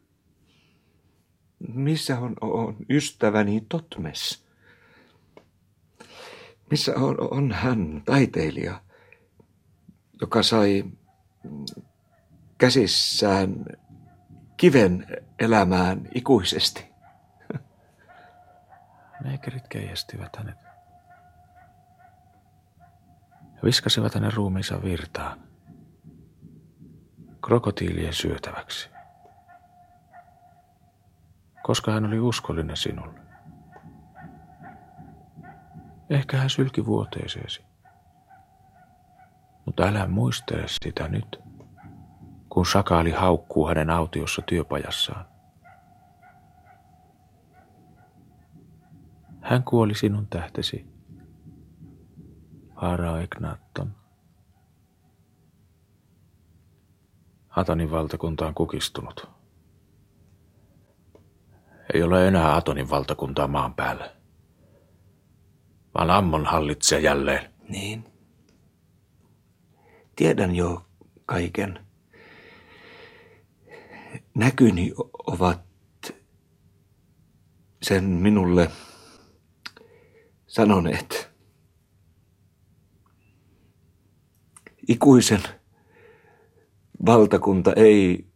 Missä 1.68 2.18
on, 2.18 2.36
on 2.40 2.76
ystäväni 2.90 3.66
Totmes? 3.68 4.44
Missä 6.70 6.94
on, 6.96 7.16
on 7.30 7.52
hän, 7.52 8.02
taiteilija, 8.04 8.80
joka 10.22 10.42
sai 10.42 10.84
käsissään 12.58 13.64
kiven 14.56 15.06
elämään 15.38 16.08
ikuisesti? 16.14 16.92
Neekerit 19.24 19.68
keihästivät 19.68 20.36
hänet. 20.36 20.58
Viskasivat 23.64 24.14
hänen 24.14 24.32
ruumiinsa 24.32 24.82
virtaan. 24.82 25.40
Krokotiilien 27.46 28.14
syötäväksi. 28.14 28.90
Koska 31.62 31.92
hän 31.92 32.06
oli 32.06 32.20
uskollinen 32.20 32.76
sinulle. 32.76 33.20
Ehkä 36.10 36.36
hän 36.36 36.50
sylki 36.50 36.86
vuoteeseesi. 36.86 37.71
Mutta 39.66 39.82
älä 39.82 40.06
muistele 40.06 40.64
sitä 40.66 41.08
nyt, 41.08 41.40
kun 42.48 42.66
sakaali 42.66 43.10
haukkuu 43.10 43.68
hänen 43.68 43.90
autiossa 43.90 44.42
työpajassaan. 44.42 45.24
Hän 49.40 49.62
kuoli 49.64 49.94
sinun 49.94 50.26
tähtesi, 50.26 50.86
Farao 52.80 53.16
Eknatton. 53.16 53.94
Atonin 57.56 57.90
valtakunta 57.90 58.46
on 58.46 58.54
kukistunut. 58.54 59.30
Ei 61.94 62.02
ole 62.02 62.28
enää 62.28 62.56
Atonin 62.56 62.90
valtakuntaa 62.90 63.48
maan 63.48 63.74
päällä, 63.74 64.12
vaan 65.94 66.10
Ammon 66.10 66.46
hallitsee 66.46 67.00
jälleen. 67.00 67.52
Niin. 67.68 68.11
Tiedän 70.22 70.56
jo 70.56 70.86
kaiken. 71.26 71.86
Näkyni 74.34 74.92
ovat 75.26 75.60
sen 77.82 78.04
minulle 78.04 78.70
sanoneet. 80.46 81.30
Ikuisen 84.88 85.42
valtakunta 87.06 87.72
ei 87.76 88.26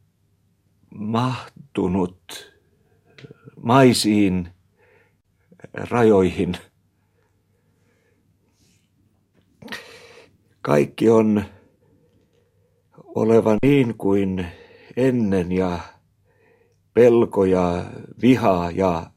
mahtunut 0.94 2.52
maisiin 3.62 4.48
rajoihin. 5.72 6.56
Kaikki 10.62 11.10
on 11.10 11.55
oleva 13.16 13.56
niin 13.62 13.94
kuin 13.98 14.46
ennen 14.96 15.52
ja 15.52 15.78
pelko 16.94 17.44
ja 17.44 17.84
viha 18.22 18.70
ja 18.74 19.10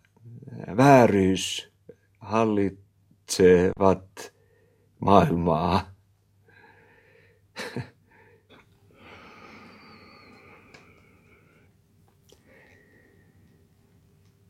vääryys 0.77 1.71
hallitsevat 2.19 4.33
maailmaa. 4.99 5.91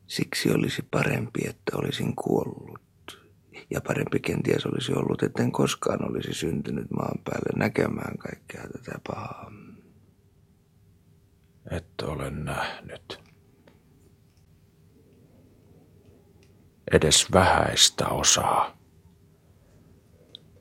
Siksi 0.07 0.51
olisi 0.51 0.81
parempi, 0.91 1.39
että 1.47 1.77
olisin 1.77 2.15
kuollut. 2.15 2.88
Ja 3.71 3.81
parempi 3.81 4.19
kenties 4.19 4.65
olisi 4.65 4.93
ollut, 4.93 5.23
että 5.23 5.43
en 5.43 5.51
koskaan 5.51 6.09
olisi 6.11 6.33
syntynyt 6.33 6.91
maan 6.91 7.19
päälle 7.23 7.49
näkemään 7.55 8.17
kaikkea 8.17 8.61
tätä 8.61 8.99
pahaa. 9.07 9.51
Et 11.71 12.01
ole 12.01 12.29
nähnyt. 12.29 13.19
Edes 16.91 17.31
vähäistä 17.31 18.07
osaa 18.07 18.77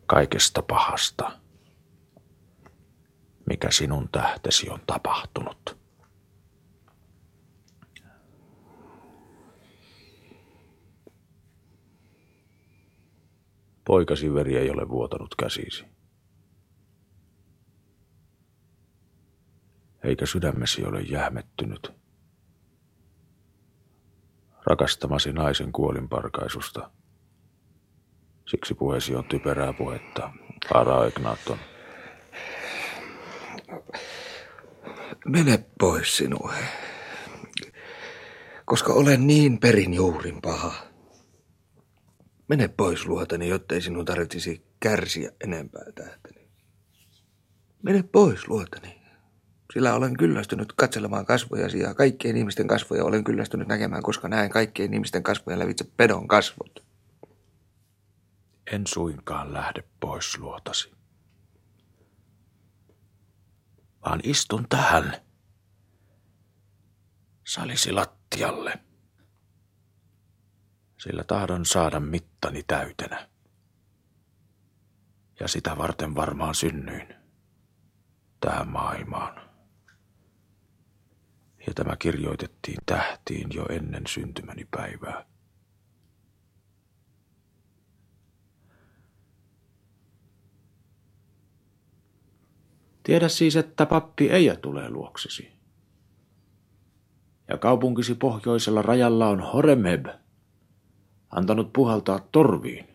kaikesta 0.07 0.63
pahasta, 0.63 1.33
mikä 3.47 3.71
sinun 3.71 4.09
tähtesi 4.13 4.71
on 4.71 4.81
tapahtunut. 4.87 5.78
Poikasi 13.89 14.35
veri 14.35 14.57
ei 14.57 14.71
ole 14.71 14.89
vuotanut 14.89 15.35
käsisi. 15.35 15.85
Eikä 20.05 20.27
sydämesi 20.27 20.85
ole 20.85 21.01
jähmettynyt. 21.01 21.93
Rakastamasi 24.67 25.33
naisen 25.33 25.73
kuolinparkaisusta. 25.73 26.91
Siksi 28.47 28.75
puheesi 28.75 29.15
on 29.15 29.25
typerää 29.25 29.73
puhetta, 29.73 30.31
Ara 30.75 31.07
Egnaton. 31.07 31.59
Mene 35.27 35.65
pois 35.81 36.17
sinue, 36.17 36.55
koska 38.65 38.93
olen 38.93 39.27
niin 39.27 39.59
perin 39.59 39.95
juurin 39.95 40.41
paha. 40.43 40.88
Mene 42.49 42.69
pois 42.69 43.07
luotani, 43.07 43.49
jottei 43.49 43.81
sinun 43.81 44.05
tarvitsisi 44.05 44.67
kärsiä 44.81 45.33
enempää 45.45 45.93
tähteni. 45.95 46.49
Mene 47.83 48.03
pois 48.03 48.49
luotani, 48.49 49.03
sillä 49.73 49.95
olen 49.95 50.17
kyllästynyt 50.17 50.73
katselemaan 50.73 51.27
kasvojasi 51.27 51.79
ja 51.79 51.95
kaikkien 51.95 52.37
ihmisten 52.37 52.67
kasvoja 52.67 53.05
olen 53.05 53.25
kyllästynyt 53.25 53.69
näkemään, 53.69 54.03
koska 54.03 54.29
näen 54.29 54.51
kaikkien 54.51 54.95
ihmisten 54.95 55.23
kasvoja 55.23 55.59
lävitse 55.59 55.85
pedon 55.97 56.29
kasvot. 56.29 56.85
En 58.73 58.87
suinkaan 58.87 59.53
lähde 59.53 59.85
pois 60.01 60.39
luotasi, 60.39 60.93
vaan 64.05 64.21
istun 64.23 64.67
tähän 64.69 65.17
salisi 67.47 67.93
lattialle 67.93 68.88
sillä 70.99 71.25
tahdon 71.25 71.67
saada 71.67 72.01
mittani 72.01 72.63
täytenä. 72.67 73.29
Ja 75.41 75.49
sitä 75.49 75.79
varten 75.79 76.15
varmaan 76.15 76.55
synnyin 76.55 77.15
tähän 78.41 78.69
maailmaan. 78.69 79.49
Ja 81.67 81.75
tämä 81.75 81.97
kirjoitettiin 81.97 82.79
tähtiin 82.87 83.49
jo 83.55 83.67
ennen 83.71 84.07
syntymäni 84.07 84.67
päivää. 84.71 85.27
Tiedä 93.03 93.29
siis, 93.29 93.57
että 93.57 93.87
pappi 93.87 94.31
Eija 94.31 94.57
tulee 94.57 94.91
luoksesi. 94.91 95.53
Ja 97.49 97.59
kaupunkisi 97.59 98.15
pohjoisella 98.15 98.83
rajalla 98.83 99.29
on 99.29 99.41
Horemheb– 99.41 100.07
antanut 101.31 101.73
puhaltaa 101.73 102.19
torviin 102.33 102.89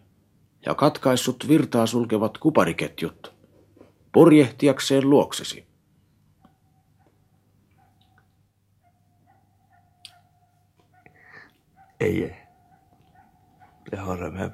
ja 0.66 0.76
katkaissut 0.76 1.48
virtaa 1.48 1.88
sulkevat 1.88 2.38
kupariketjut 2.38 3.34
purjehtiakseen 4.12 5.10
luoksesi. 5.10 5.68
Ei. 12.00 12.36
Det 13.92 14.00
har 14.00 14.20
de 14.20 14.52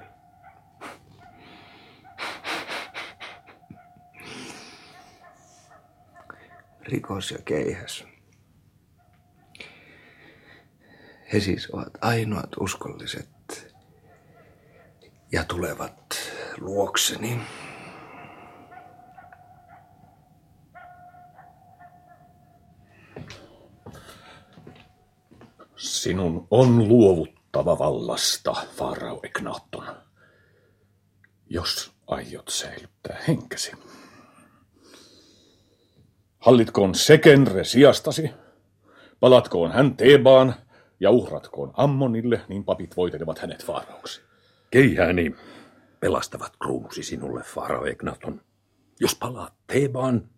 Rikos 6.82 7.32
ja 7.32 7.38
keihäs. 7.45 8.05
He 11.34 11.39
siis 11.39 11.69
ovat 11.73 11.97
ainoat 12.01 12.49
uskolliset 12.59 13.39
ja 15.32 15.43
tulevat 15.43 16.15
luokseni. 16.57 17.41
Sinun 25.75 26.47
on 26.51 26.88
luovuttava 26.88 27.80
vallasta, 27.80 28.53
Farao 28.75 29.19
Egnaton, 29.23 29.88
jos 31.49 31.91
aiot 32.07 32.47
säilyttää 32.49 33.21
henkesi. 33.27 33.71
Hallitkoon 36.39 36.95
Sekenre 36.95 37.63
sijastasi, 37.63 38.32
palatkoon 39.19 39.71
hän 39.71 39.97
Teebaan 39.97 40.55
ja 40.99 41.11
uhratkoon 41.11 41.73
Ammonille, 41.77 42.41
niin 42.47 42.63
papit 42.63 42.97
voitelevat 42.97 43.39
hänet 43.39 43.65
Faaraoksi. 43.65 44.28
Keihääni 44.72 45.36
pelastavat 45.99 46.53
kruunusi 46.61 47.03
sinulle, 47.03 47.43
Farao 47.43 47.86
Egnaton. 47.86 48.41
Jos 48.99 49.15
palaat 49.15 49.53
Thebaan 49.67 50.30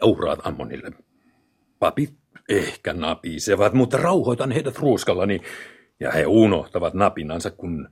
ja 0.00 0.06
uhraat 0.06 0.46
Ammonille. 0.46 0.90
Papit 1.78 2.14
ehkä 2.48 2.92
napisevat, 2.92 3.72
mutta 3.72 3.96
rauhoitan 3.96 4.52
heidät 4.52 4.78
ruuskallani 4.78 5.40
ja 6.00 6.12
he 6.12 6.26
unohtavat 6.26 6.94
napinansa, 6.94 7.50
kun 7.50 7.88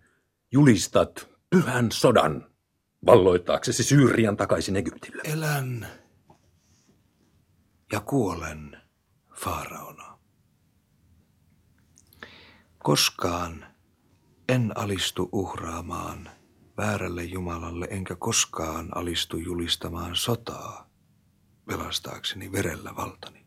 julistat 0.52 1.28
pyhän 1.50 1.92
sodan 1.92 2.46
valloittaaksesi 3.06 3.82
Syyrian 3.82 4.36
takaisin 4.36 4.76
Egyptille. 4.76 5.22
Elän 5.24 5.86
ja 7.92 8.00
kuolen 8.00 8.76
Faaraona. 9.34 10.18
Koskaan 12.78 13.73
en 14.48 14.72
alistu 14.74 15.28
uhraamaan 15.32 16.30
väärälle 16.76 17.24
Jumalalle, 17.24 17.86
enkä 17.90 18.16
koskaan 18.16 18.96
alistu 18.96 19.36
julistamaan 19.36 20.16
sotaa 20.16 20.90
pelastaakseni 21.66 22.52
verellä 22.52 22.96
valtani. 22.96 23.46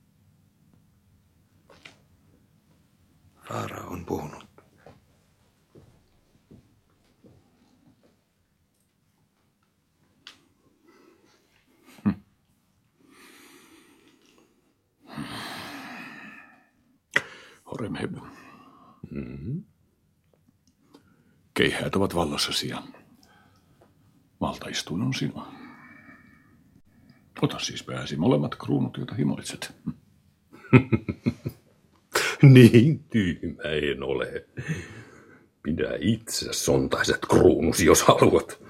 Faara 3.48 3.84
on 3.84 4.06
puhunut. 4.06 4.48
Horemheb. 17.72 18.16
Mm-hmm. 19.12 19.77
Keihäät 21.58 21.96
ovat 21.96 22.16
vallassasi 22.16 22.68
ja 22.68 22.84
valtaistuin 24.42 25.02
on 25.02 25.14
sinua. 25.14 25.48
Ota 27.42 27.60
siis 27.60 27.84
pääsi 27.84 28.16
molemmat 28.16 28.56
kruunut, 28.56 28.98
joita 28.98 29.16
himoitset. 29.16 29.76
niin 32.54 33.04
tyhmä 33.04 33.64
en 33.64 34.04
ole. 34.04 34.46
Pidä 35.64 35.90
itse 36.00 36.54
sontaiset 36.54 37.26
kruunusi, 37.30 37.86
jos 37.86 38.04
haluat. 38.04 38.64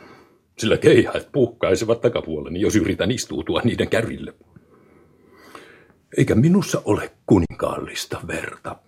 Sillä 0.58 0.78
keihäät 0.78 1.32
puhkaisevat 1.32 2.02
takapuoleni, 2.02 2.62
jos 2.62 2.76
yritän 2.76 3.12
istuutua 3.12 3.62
niiden 3.64 3.90
kärille. 3.90 4.34
Eikä 6.18 6.36
minussa 6.36 6.82
ole 6.86 7.12
kuninkaallista 7.26 8.20
verta. 8.28 8.87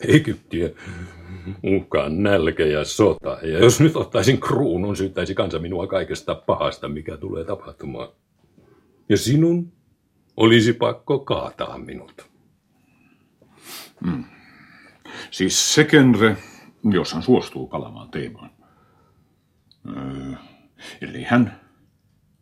Egyptiä 0.00 0.70
uhkaan 1.62 2.22
nälkä 2.22 2.66
ja 2.66 2.84
sota. 2.84 3.38
Ja 3.42 3.58
jos 3.58 3.80
nyt 3.80 3.96
ottaisin 3.96 4.40
kruunun, 4.40 4.96
syyttäisi 4.96 5.34
kansa 5.34 5.58
minua 5.58 5.86
kaikesta 5.86 6.34
pahasta, 6.34 6.88
mikä 6.88 7.16
tulee 7.16 7.44
tapahtumaan. 7.44 8.08
Ja 9.08 9.16
sinun 9.16 9.72
olisi 10.36 10.72
pakko 10.72 11.18
kaataa 11.18 11.78
minut. 11.78 12.26
Hmm. 14.06 14.24
Siis 15.30 15.74
se 15.74 15.84
genre, 15.84 16.36
jos 16.92 17.12
hän 17.12 17.22
suostuu 17.22 17.66
palamaan 17.66 18.10
teemaan. 18.10 18.50
Öö, 19.88 20.32
eli 21.00 21.22
hän, 21.22 21.60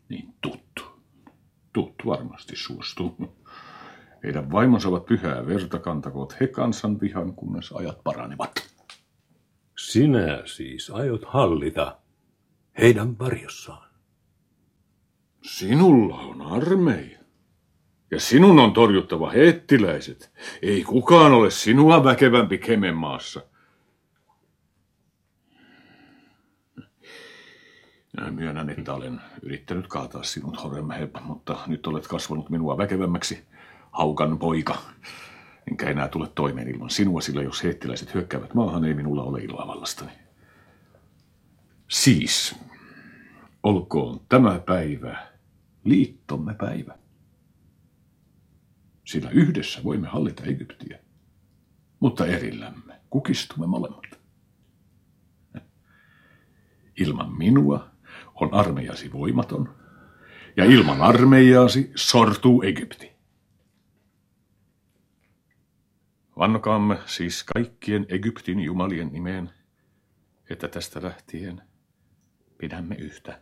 niin 0.09 0.35
tuttu. 0.41 0.83
Tuttu 1.73 2.07
varmasti 2.07 2.57
suostuu. 2.57 3.37
Heidän 4.25 4.53
vaimonsa 4.53 4.89
ovat 4.89 5.07
pyhää 5.07 5.47
verta, 5.47 5.79
kantakoot 5.79 6.41
he 6.41 6.47
kansan 6.47 7.01
vihan, 7.01 7.35
kunnes 7.35 7.73
ajat 7.73 8.05
paranevat. 8.05 8.73
Sinä 9.79 10.43
siis 10.45 10.91
aiot 10.91 11.25
hallita 11.25 11.97
heidän 12.79 13.19
varjossaan. 13.19 13.89
Sinulla 15.43 16.17
on 16.17 16.43
armeija. 16.43 17.19
Ja 18.11 18.21
sinun 18.21 18.59
on 18.59 18.73
torjuttava 18.73 19.31
hettiläiset. 19.31 20.33
Ei 20.63 20.85
kukaan 20.85 21.33
ole 21.33 21.51
sinua 21.51 22.05
väkevämpi 22.05 22.59
Kemenmaassa. 22.59 23.41
Myönnän, 28.31 28.71
että 28.71 28.95
olen 28.95 29.21
yrittänyt 29.43 29.87
kaataa 29.87 30.23
sinut 30.23 30.65
Horemheb, 30.65 31.17
mutta 31.23 31.59
nyt 31.67 31.87
olet 31.87 32.07
kasvanut 32.07 32.51
minua 32.51 32.79
väkevämmäksi, 32.79 33.45
haukan 33.93 34.39
poika. 34.39 34.79
Enkä 35.71 35.91
enää 35.91 36.09
tule 36.09 36.29
toimeen 36.35 36.69
ilman 36.69 36.91
sinua, 36.91 37.21
sillä 37.21 37.43
jos 37.43 37.65
hettiläiset 37.65 38.15
hyökkäävät 38.15 38.55
maahan, 38.55 38.85
ei 38.85 38.95
minulla 38.95 39.23
ole 39.23 39.41
iloa 39.41 39.67
vallastani. 39.67 40.13
Siis, 41.89 42.55
olkoon 43.63 44.21
tämä 44.29 44.59
päivä 44.59 45.27
liittomme 45.85 46.55
päivä. 46.55 46.99
Sillä 49.05 49.31
yhdessä 49.31 49.85
voimme 49.85 50.09
hallita 50.09 50.45
Egyptiä, 50.45 50.99
mutta 52.01 52.27
erillämme 52.27 53.01
kukistumme 53.11 53.67
molemmat. 53.67 54.05
Ilman 57.01 57.33
minua 57.39 57.91
on 58.35 58.55
armeijasi 58.55 59.13
voimaton, 59.13 59.75
ja 60.57 60.65
ilman 60.65 61.01
armeijaasi 61.01 61.93
sortuu 61.95 62.63
Egypti. 62.63 63.12
Vannokaamme 66.39 66.99
siis 67.07 67.45
kaikkien 67.45 68.07
Egyptin 68.09 68.61
jumalien 68.61 69.13
nimeen, 69.13 69.51
että 70.51 70.69
tästä 70.69 71.03
lähtien 71.03 71.63
pidämme 72.59 72.95
yhtä. 72.95 73.41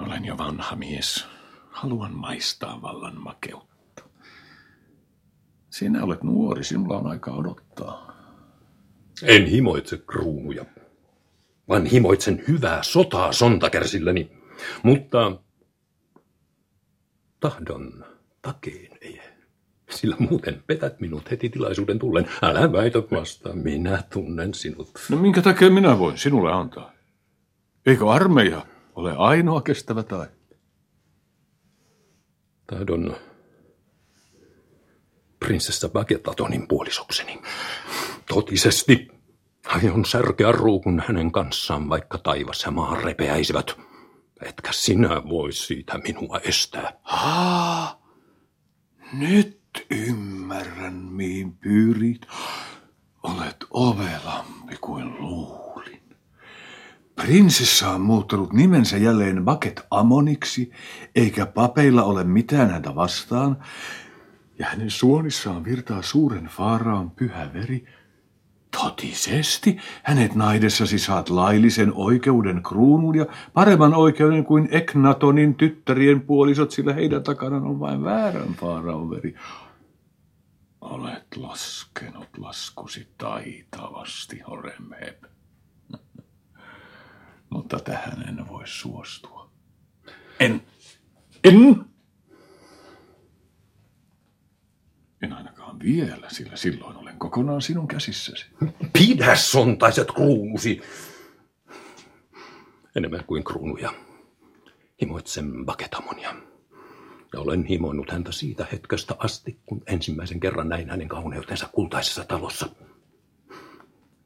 Olen 0.00 0.24
jo 0.24 0.38
vanha 0.38 0.76
mies. 0.76 1.26
Haluan 1.70 2.14
maistaa 2.14 2.82
vallan 2.82 3.20
makeutta. 3.20 4.02
Sinä 5.70 6.04
olet 6.04 6.22
nuori, 6.22 6.64
sinulla 6.64 6.98
on 6.98 7.06
aika 7.06 7.30
odottaa. 7.30 8.16
En 9.22 9.46
himoitse 9.46 9.98
kruunuja, 9.98 10.64
vaan 11.68 11.86
himoitsen 11.86 12.44
hyvää 12.48 12.82
sotaa 12.82 13.32
sontakärsilläni. 13.32 14.30
Mutta 14.82 15.32
tahdon 17.40 18.04
takeen 18.42 18.98
ei. 19.00 19.20
Sillä 19.90 20.16
muuten 20.18 20.62
petät 20.66 21.00
minut 21.00 21.30
heti 21.30 21.48
tilaisuuden 21.48 21.98
tullen. 21.98 22.28
Älä 22.42 22.72
väitä 22.72 22.98
vasta, 22.98 23.52
minä 23.52 24.02
tunnen 24.12 24.54
sinut. 24.54 24.90
No 25.08 25.16
minkä 25.16 25.42
takia 25.42 25.70
minä 25.70 25.98
voin 25.98 26.18
sinulle 26.18 26.52
antaa? 26.52 26.92
Eikö 27.86 28.10
armeija 28.10 28.66
ole 28.94 29.14
ainoa 29.16 29.60
kestävä 29.60 30.02
tai? 30.02 30.26
Tahdon 32.66 33.16
prinsessa 35.38 35.88
Bagetatonin 35.88 36.68
puolisokseni. 36.68 37.42
Totisesti 38.28 39.08
aion 39.66 40.04
särkeä 40.04 40.52
ruukun 40.52 41.02
hänen 41.06 41.32
kanssaan, 41.32 41.88
vaikka 41.88 42.18
taivas 42.18 42.62
ja 42.62 42.70
maa 42.70 42.94
repeäisivät. 42.94 43.89
Etkä 44.42 44.72
sinä 44.72 45.08
voi 45.08 45.52
siitä 45.52 45.98
minua 45.98 46.38
estää. 46.44 46.92
Haa, 47.02 48.02
nyt 49.12 49.60
ymmärrän, 49.90 50.94
mihin 50.94 51.52
pyrit. 51.56 52.26
Olet 53.22 53.56
ovelampi 53.70 54.76
kuin 54.80 55.20
luulin. 55.20 56.16
Prinsessa 57.16 57.90
on 57.90 58.00
muuttanut 58.00 58.52
nimensä 58.52 58.96
jälleen 58.96 59.44
Baket 59.44 59.80
Amoniksi, 59.90 60.70
eikä 61.14 61.46
papeilla 61.46 62.02
ole 62.02 62.24
mitään 62.24 62.70
häntä 62.70 62.94
vastaan. 62.94 63.58
Ja 64.58 64.66
hänen 64.66 64.90
suonissaan 64.90 65.64
virtaa 65.64 66.02
suuren 66.02 66.44
faaraan 66.44 67.10
pyhä 67.10 67.52
veri. 67.52 67.86
Totisesti, 68.70 69.76
hänet 70.02 70.34
naidessasi 70.34 70.98
saat 70.98 71.30
laillisen 71.30 71.92
oikeuden 71.94 72.62
kruunun 72.62 73.16
ja 73.16 73.26
paremman 73.52 73.94
oikeuden 73.94 74.44
kuin 74.44 74.68
Eknatonin 74.70 75.54
tyttärien 75.54 76.20
puolisot, 76.20 76.70
sillä 76.70 76.92
heidän 76.92 77.22
takanaan 77.22 77.66
on 77.66 77.80
vain 77.80 78.04
väärän 78.04 78.54
faaraon 78.54 79.10
veri. 79.10 79.34
Olet 80.80 81.36
laskenut 81.36 82.28
laskusi 82.38 83.08
taitavasti, 83.18 84.40
Horemheb. 84.40 85.24
Mutta 87.50 87.78
tähän 87.78 88.28
en 88.28 88.48
voi 88.48 88.62
suostua. 88.66 89.50
En. 90.40 90.62
En. 91.44 91.84
En 95.22 95.32
ainakaan 95.32 95.78
vielä, 95.80 96.28
sillä 96.28 96.56
silloin 96.56 96.96
olen 96.96 97.18
kokonaan 97.18 97.62
sinun 97.62 97.88
käsissäsi. 97.88 98.46
Pidä 98.98 99.36
sontaiset 99.36 100.12
kruunusi. 100.12 100.80
Enemmän 102.96 103.24
kuin 103.24 103.44
kruunuja. 103.44 103.92
Himoitsen 105.02 105.66
Baketamonia. 105.66 106.34
Ja 107.32 107.40
olen 107.40 107.64
himonnut 107.64 108.10
häntä 108.10 108.32
siitä 108.32 108.66
hetkestä 108.72 109.14
asti, 109.18 109.58
kun 109.66 109.82
ensimmäisen 109.86 110.40
kerran 110.40 110.68
näin 110.68 110.90
hänen 110.90 111.08
kauneutensa 111.08 111.68
kultaisessa 111.72 112.24
talossa. 112.24 112.68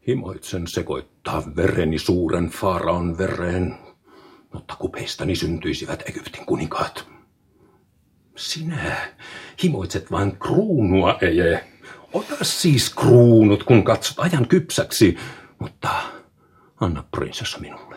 Himoitsen 0.08 0.66
sekoittaa 0.66 1.42
vereni 1.56 1.98
suuren 1.98 2.48
faaraon 2.48 3.18
vereen, 3.18 3.74
mutta 4.52 4.76
kupeistani 4.76 5.36
syntyisivät 5.36 6.02
Egyptin 6.08 6.46
kuninkaat. 6.46 7.08
Sinä 8.36 9.14
himoitset 9.62 10.10
vain 10.10 10.36
kruunua, 10.38 11.18
Eje. 11.20 11.64
Ota 12.12 12.36
siis 12.42 12.94
kruunut, 12.94 13.64
kun 13.64 13.84
katsot 13.84 14.18
ajan 14.18 14.48
kypsäksi, 14.48 15.16
mutta 15.58 15.88
anna 16.80 17.04
prinsessa 17.10 17.58
minulle. 17.58 17.96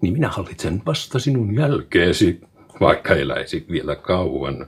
Niin 0.00 0.12
minä 0.12 0.28
hallitsen 0.28 0.82
vasta 0.86 1.18
sinun 1.18 1.54
jälkeesi, 1.54 2.40
vaikka 2.80 3.14
eläisit 3.14 3.68
vielä 3.70 3.96
kauan. 3.96 4.66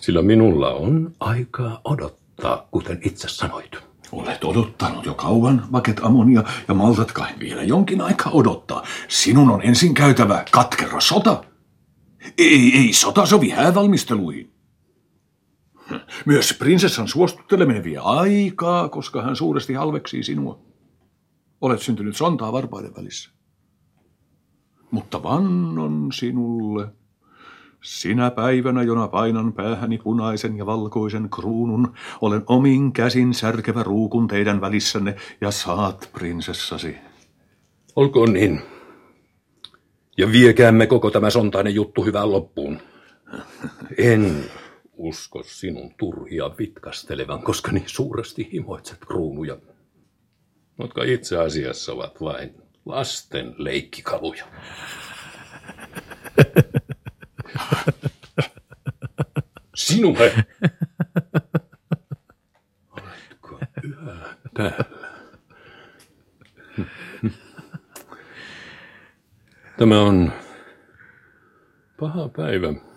Sillä 0.00 0.22
minulla 0.22 0.70
on 0.70 1.12
aikaa 1.20 1.80
odottaa, 1.84 2.68
kuten 2.70 3.00
itse 3.04 3.28
sanoit. 3.28 3.76
Olet 4.12 4.44
odottanut 4.44 5.06
jo 5.06 5.14
kauan, 5.14 5.64
Vaket 5.72 6.00
Amonia, 6.02 6.44
ja 6.68 6.74
maltat 6.74 7.12
kai 7.12 7.30
vielä 7.38 7.62
jonkin 7.62 8.00
aikaa 8.00 8.32
odottaa. 8.32 8.82
Sinun 9.08 9.50
on 9.50 9.62
ensin 9.62 9.94
käytävä 9.94 10.44
katkera 10.50 11.00
sota. 11.00 11.44
Ei, 12.38 12.72
ei 12.76 12.92
sota 12.92 13.26
sovi 13.26 13.50
häävalmisteluihin. 13.50 14.53
Myös 16.24 16.54
prinsessan 16.58 17.08
suostutteleminen 17.08 17.84
vie 17.84 17.98
aikaa, 17.98 18.88
koska 18.88 19.22
hän 19.22 19.36
suuresti 19.36 19.74
halveksii 19.74 20.22
sinua. 20.22 20.58
Olet 21.60 21.80
syntynyt 21.80 22.16
sontaa 22.16 22.52
varpaiden 22.52 22.96
välissä. 22.96 23.30
Mutta 24.90 25.22
vannon 25.22 26.12
sinulle, 26.12 26.88
sinä 27.82 28.30
päivänä, 28.30 28.82
jona 28.82 29.08
painan 29.08 29.52
päähäni 29.52 29.98
punaisen 29.98 30.56
ja 30.58 30.66
valkoisen 30.66 31.30
kruunun, 31.30 31.94
olen 32.20 32.42
omin 32.46 32.92
käsin 32.92 33.34
särkevä 33.34 33.82
ruukun 33.82 34.28
teidän 34.28 34.60
välissänne 34.60 35.16
ja 35.40 35.50
saat 35.50 36.10
prinsessasi. 36.12 36.96
Olkoon 37.96 38.32
niin. 38.32 38.62
Ja 40.18 40.32
viekäämme 40.32 40.86
koko 40.86 41.10
tämä 41.10 41.30
sontainen 41.30 41.74
juttu 41.74 42.04
hyvään 42.04 42.32
loppuun. 42.32 42.78
En 43.98 44.44
usko 44.96 45.42
sinun 45.42 45.94
turhia 45.98 46.50
vitkastelevan, 46.58 47.42
koska 47.42 47.72
niin 47.72 47.88
suuresti 47.88 48.48
himoitset 48.52 48.98
kruunuja, 49.06 49.56
jotka 50.78 51.04
itse 51.04 51.38
asiassa 51.38 51.92
ovat 51.92 52.20
vain 52.20 52.54
lasten 52.86 53.54
leikkikaluja. 53.58 54.44
Sinuhe! 59.74 60.44
Oletko 62.90 63.60
yhä 63.82 64.36
täällä? 64.54 64.84
Tämä 69.78 70.00
on 70.00 70.32
paha 72.00 72.28
päivä 72.28 72.93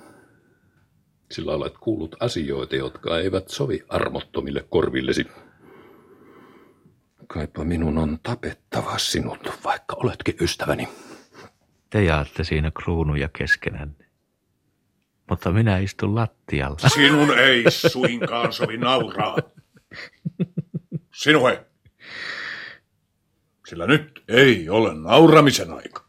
sillä 1.37 1.55
olet 1.55 1.77
kuullut 1.77 2.15
asioita, 2.19 2.75
jotka 2.75 3.19
eivät 3.19 3.49
sovi 3.49 3.83
armottomille 3.89 4.65
korvillesi. 4.69 5.27
Kaipa 7.27 7.63
minun 7.63 7.97
on 7.97 8.19
tapettava 8.23 8.97
sinut, 8.97 9.39
vaikka 9.63 9.95
oletkin 9.95 10.35
ystäväni. 10.41 10.89
Te 11.89 12.03
jaatte 12.03 12.43
siinä 12.43 12.71
kruunuja 12.71 13.29
keskenänne. 13.37 14.05
Mutta 15.29 15.51
minä 15.51 15.77
istun 15.77 16.15
lattialla. 16.15 16.89
Sinun 16.89 17.39
ei 17.39 17.63
suinkaan 17.71 18.53
sovi 18.53 18.77
nauraa. 18.77 19.37
Sinuhe. 21.13 21.65
Sillä 23.67 23.87
nyt 23.87 24.23
ei 24.27 24.69
ole 24.69 24.93
nauramisen 24.93 25.71
aika. 25.71 26.05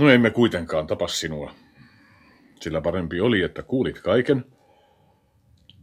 No 0.00 0.10
emme 0.10 0.30
kuitenkaan 0.30 0.86
tapa 0.86 1.08
sinua. 1.08 1.61
Sillä 2.62 2.80
parempi 2.80 3.20
oli, 3.20 3.42
että 3.42 3.62
kuulit 3.62 4.00
kaiken. 4.00 4.44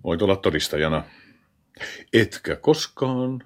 Voit 0.04 0.22
olla 0.22 0.36
todistajana. 0.36 1.04
Etkä 2.14 2.56
koskaan 2.56 3.44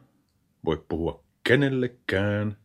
voi 0.66 0.86
puhua 0.90 1.24
kenellekään, 1.44 2.58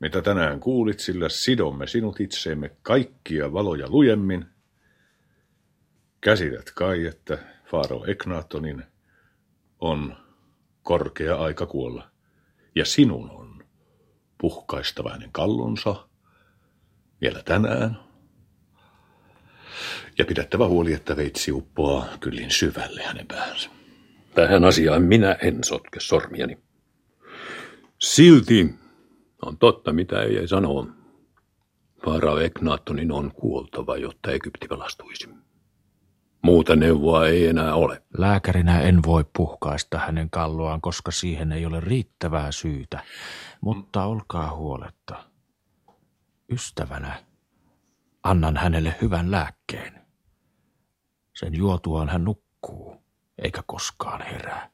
mitä 0.00 0.22
tänään 0.22 0.60
kuulit, 0.60 1.00
sillä 1.00 1.28
sidomme 1.28 1.86
sinut 1.86 2.20
itseemme 2.20 2.76
kaikkia 2.82 3.52
valoja 3.52 3.90
lujemmin. 3.90 4.46
Käsität 6.20 6.70
kai, 6.74 7.06
että 7.06 7.38
Faaro 7.64 8.04
Eknatonin 8.06 8.84
on 9.78 10.16
korkea 10.82 11.36
aika 11.36 11.66
kuolla, 11.66 12.10
ja 12.74 12.84
sinun 12.84 13.30
on 13.30 13.64
puhkaistava 14.38 15.10
hänen 15.10 15.32
kallonsa 15.32 16.08
vielä 17.20 17.42
tänään. 17.42 18.09
Ja 20.18 20.24
pidettävä 20.24 20.68
huoli, 20.68 20.92
että 20.92 21.16
veitsi 21.16 21.52
uppoaa 21.52 22.06
kyllin 22.20 22.50
syvälle 22.50 23.02
hänen 23.02 23.26
päänsä. 23.26 23.70
Tähän 24.34 24.64
asiaan 24.64 25.02
minä 25.02 25.32
en 25.32 25.64
sotke 25.64 26.00
sormiani. 26.00 26.58
Silti 27.98 28.74
on 29.42 29.58
totta, 29.58 29.92
mitä 29.92 30.22
ei 30.22 30.48
sanoa. 30.48 30.86
Farao 32.04 32.38
Eknatonin 32.38 33.12
on 33.12 33.32
kuoltava, 33.34 33.96
jotta 33.96 34.30
Egypti 34.30 34.66
pelastuisi. 34.68 35.28
Muuta 36.42 36.76
neuvoa 36.76 37.26
ei 37.26 37.46
enää 37.46 37.74
ole. 37.74 38.02
Lääkärinä 38.18 38.80
en 38.80 39.02
voi 39.06 39.24
puhkaista 39.36 39.98
hänen 39.98 40.30
kalloaan, 40.30 40.80
koska 40.80 41.10
siihen 41.10 41.52
ei 41.52 41.66
ole 41.66 41.80
riittävää 41.80 42.52
syytä. 42.52 43.04
Mutta 43.60 44.04
olkaa 44.04 44.56
huoletta. 44.56 45.24
Ystävänä 46.52 47.29
annan 48.22 48.56
hänelle 48.56 48.94
hyvän 49.02 49.30
lääkkeen. 49.30 50.06
Sen 51.36 51.54
juotuaan 51.54 52.08
hän 52.08 52.24
nukkuu, 52.24 53.04
eikä 53.38 53.62
koskaan 53.66 54.22
herää. 54.22 54.70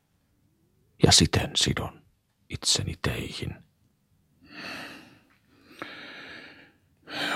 Ja 1.02 1.12
siten 1.12 1.50
sidon 1.56 2.02
itseni 2.48 2.94
teihin. 3.02 3.54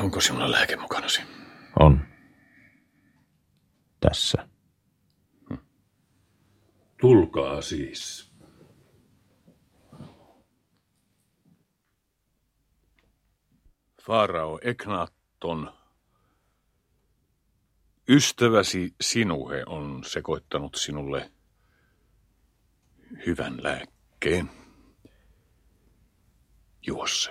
Onko 0.00 0.20
sinulla 0.20 0.50
lääke 0.50 0.76
mukanasi? 0.76 1.22
On. 1.80 2.00
Tässä. 4.00 4.48
Tulkaa 7.00 7.62
siis. 7.62 8.30
Farao 14.02 14.58
Eknaton, 14.62 15.72
ystäväsi 18.11 18.94
Sinuhe 19.00 19.62
on 19.66 20.04
sekoittanut 20.04 20.74
sinulle 20.74 21.30
hyvän 23.26 23.62
lääkkeen. 23.62 24.50
Juo 26.86 27.06
se. 27.06 27.30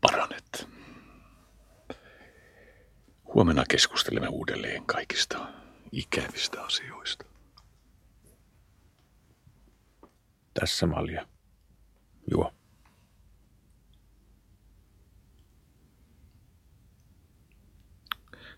Paranet. 0.00 0.68
Huomenna 3.34 3.64
keskustelemme 3.70 4.28
uudelleen 4.28 4.86
kaikista 4.86 5.48
ikävistä 5.92 6.62
asioista. 6.62 7.24
Tässä 10.54 10.86
malja. 10.86 11.26
Juo. 12.30 12.52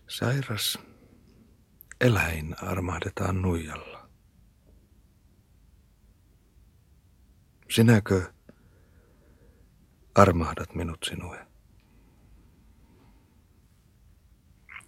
Sairas 0.07 0.79
eläin 2.01 2.55
armahdetaan 2.63 3.41
nuijalla. 3.41 4.09
Sinäkö 7.71 8.33
armahdat 10.15 10.75
minut 10.75 11.03
sinue? 11.03 11.47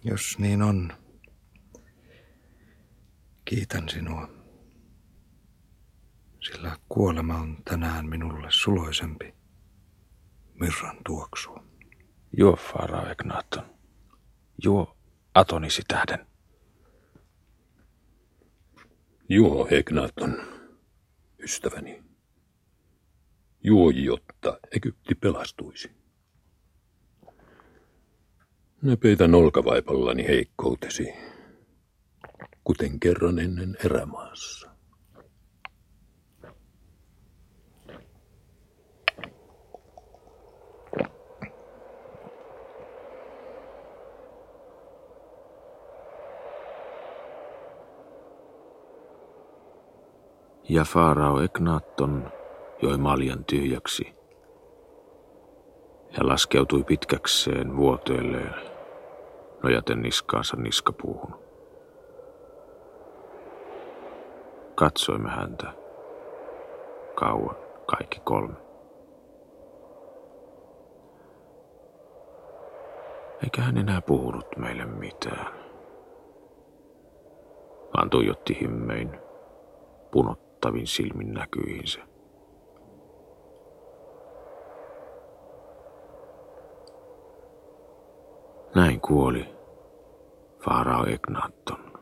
Jos 0.04 0.38
niin 0.38 0.62
on, 0.62 0.92
kiitän 3.44 3.88
sinua, 3.88 4.28
sillä 6.40 6.76
kuolema 6.88 7.34
on 7.34 7.56
tänään 7.64 8.08
minulle 8.08 8.48
suloisempi 8.50 9.34
myrran 10.54 10.96
tuoksua. 11.06 11.64
Juo, 12.36 12.56
Farao 12.56 13.10
Egnaton. 13.10 13.76
Juo 14.64 14.97
Atonisi 15.38 15.82
tähden. 15.88 16.26
Juo, 19.28 19.68
Egnaton, 19.70 20.42
ystäväni. 21.38 22.04
Juo, 23.64 23.90
jotta 23.90 24.58
Egypti 24.76 25.14
pelastuisi. 25.14 25.90
Ne 28.82 28.96
peitän 28.96 29.34
olkavaipallani 29.34 30.26
heikkoutesi, 30.26 31.12
kuten 32.64 33.00
kerran 33.00 33.38
ennen 33.38 33.76
erämaassa. 33.84 34.67
Ja 50.70 50.84
Faarao 50.84 51.40
Eknaatton 51.40 52.32
joi 52.82 52.98
maljan 52.98 53.44
tyhjäksi 53.44 54.14
ja 56.16 56.28
laskeutui 56.28 56.84
pitkäkseen 56.84 57.76
vuoteelleen, 57.76 58.54
nojaten 59.62 60.02
niskaansa 60.02 60.56
niskapuuhun. 60.56 61.34
Katsoimme 64.74 65.30
häntä 65.30 65.72
kauan, 67.14 67.56
kaikki 67.86 68.20
kolme. 68.24 68.54
Eikä 73.44 73.62
hän 73.62 73.78
enää 73.78 74.00
puhunut 74.00 74.46
meille 74.56 74.84
mitään, 74.84 75.54
vaan 77.96 78.10
tuijotti 78.10 78.60
himmein 78.60 79.18
punottavin 80.58 80.86
silmin 80.86 81.34
näkyihinsä. 81.34 82.00
Näin 88.74 89.00
kuoli 89.00 89.48
Faarao 90.64 91.06
Egnaton. 91.06 91.92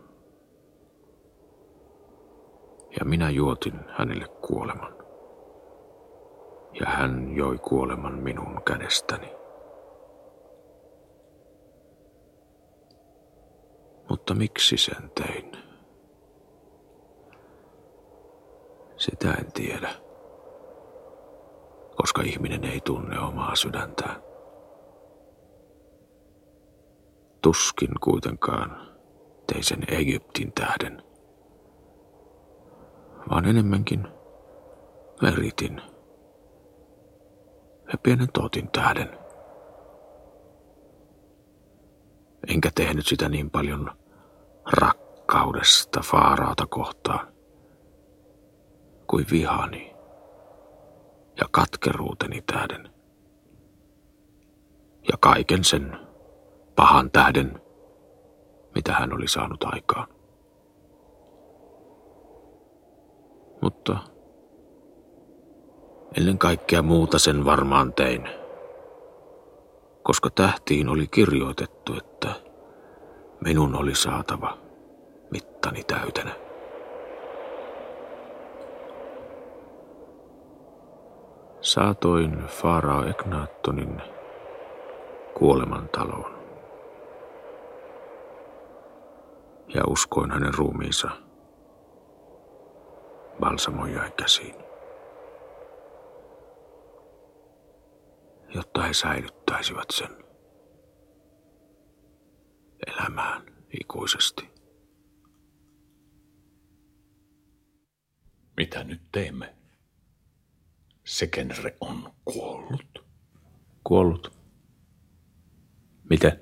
Ja 2.99 3.05
minä 3.05 3.31
juotin 3.31 3.81
hänelle 3.99 4.27
kuoleman. 4.29 4.97
Ja 6.81 6.87
hän 6.87 7.33
joi 7.37 7.59
kuoleman 7.59 8.19
minun 8.19 8.63
kädestäni. 8.65 9.33
Mutta 14.09 14.35
miksi 14.35 14.77
sen 14.77 15.11
tein? 15.15 15.66
Sitä 18.97 19.33
en 19.33 19.53
tiedä, 19.53 19.91
koska 21.97 22.23
ihminen 22.23 22.65
ei 22.65 22.81
tunne 22.81 23.19
omaa 23.21 23.57
sydäntään. 23.57 24.27
tuskin 27.47 27.91
kuitenkaan 28.01 28.97
tein 29.47 29.65
sen 29.65 29.85
Egyptin 29.89 30.53
tähden, 30.53 31.03
vaan 33.31 33.45
enemmänkin 33.45 34.09
meritin 35.23 35.83
ja 37.93 37.99
pienen 38.03 38.29
tootin 38.33 38.69
tähden. 38.71 39.19
Enkä 42.49 42.71
tehnyt 42.75 43.07
sitä 43.07 43.29
niin 43.29 43.51
paljon 43.51 43.91
rakkaudesta 44.73 46.01
Faaraata 46.01 46.67
kohtaan 46.67 47.36
kuin 49.07 49.27
vihani 49.31 49.95
ja 51.41 51.47
katkeruuteni 51.51 52.43
tähden. 52.43 52.91
Ja 55.09 55.17
kaiken 55.21 55.65
sen 55.65 55.99
pahan 56.77 57.11
tähden, 57.11 57.61
mitä 58.75 58.93
hän 58.93 59.13
oli 59.13 59.29
saanut 59.29 59.65
aikaan. 59.65 60.09
Mutta 63.63 63.97
ennen 66.17 66.39
kaikkea 66.39 66.83
muuta 66.83 67.19
sen 67.19 67.45
varmaan 67.45 67.93
tein, 67.93 68.29
koska 70.03 70.31
tähtiin 70.31 70.89
oli 70.89 71.07
kirjoitettu, 71.07 71.95
että 71.95 72.33
minun 73.41 73.75
oli 73.75 73.95
saatava 73.95 74.59
mittani 75.31 75.85
täytenä. 75.85 76.46
Saatoin 81.67 82.47
Farao 82.47 83.05
Egnaattonin 83.07 84.03
kuolemantaloon. 85.35 86.39
Ja 89.75 89.83
uskoin 89.87 90.31
hänen 90.31 90.55
ruumiinsa 90.55 91.11
balsamoja 93.41 94.11
käsiin. 94.11 94.55
Jotta 98.55 98.83
he 98.83 98.93
säilyttäisivät 98.93 99.91
sen 99.91 100.25
elämään 102.87 103.43
ikuisesti. 103.81 104.49
Mitä 108.57 108.85
nyt 108.85 109.03
teemme? 109.13 109.66
Sekenre 111.07 111.77
on 111.81 112.13
kuollut. 112.25 113.05
Kuollut? 113.85 114.33
Miten? 116.11 116.41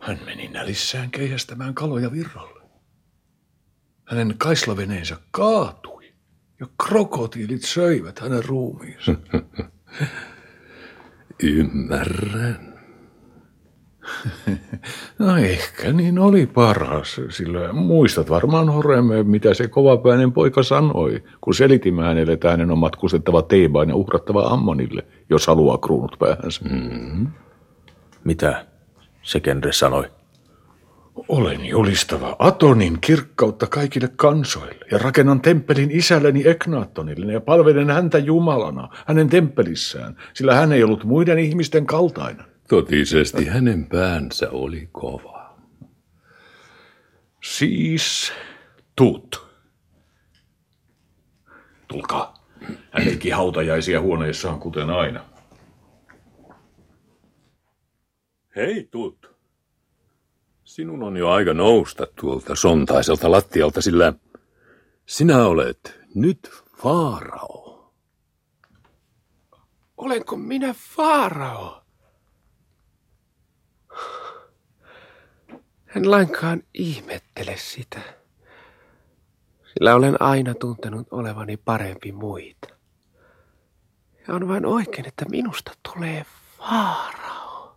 Hän 0.00 0.20
meni 0.24 0.48
nälissään 0.48 1.10
keihästämään 1.10 1.74
kaloja 1.74 2.12
virralle. 2.12 2.60
Hänen 4.04 4.38
kaislaveneensä 4.38 5.16
kaatui 5.30 6.14
ja 6.60 6.66
krokotiilit 6.86 7.62
söivät 7.62 8.18
hänen 8.18 8.44
ruumiinsa. 8.44 9.14
Ymmärrän. 11.42 12.73
No 15.18 15.36
ehkä 15.36 15.92
niin 15.92 16.18
oli 16.18 16.46
paras, 16.46 17.20
sillä 17.28 17.72
muistat 17.72 18.30
varmaan 18.30 18.68
Horemme, 18.68 19.22
mitä 19.22 19.54
se 19.54 19.68
kovapäinen 19.68 20.32
poika 20.32 20.62
sanoi, 20.62 21.22
kun 21.40 21.54
selitimme 21.54 22.02
hänelle, 22.02 22.32
että 22.32 22.50
hänen 22.50 22.70
on 22.70 22.78
matkustettava 22.78 23.42
Teebaan 23.42 23.88
ja 23.88 23.96
uhrattava 23.96 24.42
Ammonille, 24.42 25.06
jos 25.30 25.46
haluaa 25.46 25.78
kruunut 25.78 26.16
päähänsä. 26.18 26.60
Mm-hmm. 26.64 27.26
Mitä 28.24 28.66
Sekenre 29.22 29.72
sanoi? 29.72 30.04
Olen 31.28 31.64
julistava 31.66 32.36
Atonin 32.38 32.98
kirkkautta 33.00 33.66
kaikille 33.66 34.08
kansoille 34.16 34.86
ja 34.90 34.98
rakennan 34.98 35.40
temppelin 35.40 35.90
isälleni 35.90 36.48
Eknaattonille 36.48 37.32
ja 37.32 37.40
palvelen 37.40 37.90
häntä 37.90 38.18
Jumalana 38.18 38.88
hänen 39.06 39.28
temppelissään, 39.28 40.16
sillä 40.34 40.54
hän 40.54 40.72
ei 40.72 40.84
ollut 40.84 41.04
muiden 41.04 41.38
ihmisten 41.38 41.86
kaltainen. 41.86 42.53
Totisesti 42.68 43.46
hänen 43.46 43.86
päänsä 43.86 44.50
oli 44.50 44.88
kova. 44.92 45.56
Siis 47.44 48.32
tuut. 48.96 49.46
Tulkaa. 51.88 52.34
Hän 52.90 53.04
teki 53.04 53.30
hautajaisia 53.30 54.00
huoneessaan 54.00 54.60
kuten 54.60 54.90
aina. 54.90 55.24
Hei, 58.56 58.88
Tut. 58.90 59.34
Sinun 60.64 61.02
on 61.02 61.16
jo 61.16 61.30
aika 61.30 61.54
nousta 61.54 62.06
tuolta 62.20 62.54
sontaiselta 62.54 63.30
lattialta, 63.30 63.82
sillä 63.82 64.12
sinä 65.06 65.46
olet 65.46 66.00
nyt 66.14 66.50
Faarao. 66.76 67.92
Olenko 69.96 70.36
minä 70.36 70.74
Faarao? 70.96 71.83
En 75.96 76.10
lainkaan 76.10 76.62
ihmettele 76.74 77.56
sitä, 77.56 78.00
sillä 79.66 79.94
olen 79.94 80.22
aina 80.22 80.54
tuntenut 80.54 81.06
olevani 81.10 81.56
parempi 81.56 82.12
muita. 82.12 82.68
Ja 84.28 84.34
on 84.34 84.48
vain 84.48 84.66
oikein, 84.66 85.08
että 85.08 85.24
minusta 85.24 85.72
tulee 85.92 86.26
Faarao. 86.58 87.76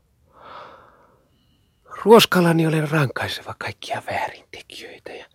Ruoskalani 2.03 2.67
olen 2.67 2.89
rankaiseva 2.89 3.55
kaikkia 3.59 4.03
väärintekijöitä 4.11 5.11
ja 5.11 5.25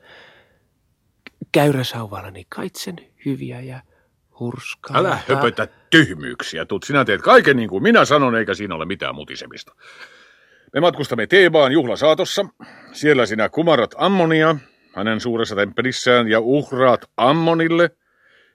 käyräsauvallani 1.53 2.47
kaitsen 2.49 2.97
hyviä 3.25 3.61
ja 3.61 3.83
hurskaa. 4.41 4.99
Älä 4.99 5.19
höpötä 5.29 5.69
tyhmyyksiä, 5.91 6.65
Tut. 6.65 6.83
Sinä 6.83 7.05
teet 7.05 7.23
kaiken 7.23 7.57
niin 7.57 7.69
kuin 7.69 7.83
minä 7.83 8.05
sanon, 8.05 8.35
eikä 8.35 8.55
siinä 8.55 8.75
ole 8.75 8.85
mitään 8.85 9.15
mutisemista. 9.15 9.75
Me 10.75 10.81
matkustamme 10.81 11.27
Teebaan 11.27 11.73
juhlasaatossa. 11.73 12.47
Siellä 12.93 13.27
sinä 13.27 13.49
kumarat 13.49 13.95
Ammonia 13.97 14.57
hänen 14.95 15.21
suuressa 15.21 15.57
temppelissään 15.57 16.29
ja 16.29 16.41
uhraat 16.41 17.11
Ammonille. 17.17 17.91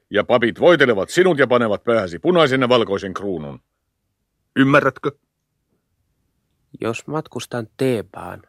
Ja 0.10 0.24
papit 0.24 0.60
voitelevat 0.60 1.10
sinut 1.10 1.38
ja 1.38 1.48
panevat 1.48 1.84
päähäsi 1.84 2.20
punaisen 2.20 2.62
ja 2.62 2.70
valkoisen 2.70 3.14
kruunun. 3.14 3.60
Ymmärrätkö? 4.56 5.12
Jos 6.82 7.08
matkustan 7.08 7.68
Teebaan, 7.78 8.42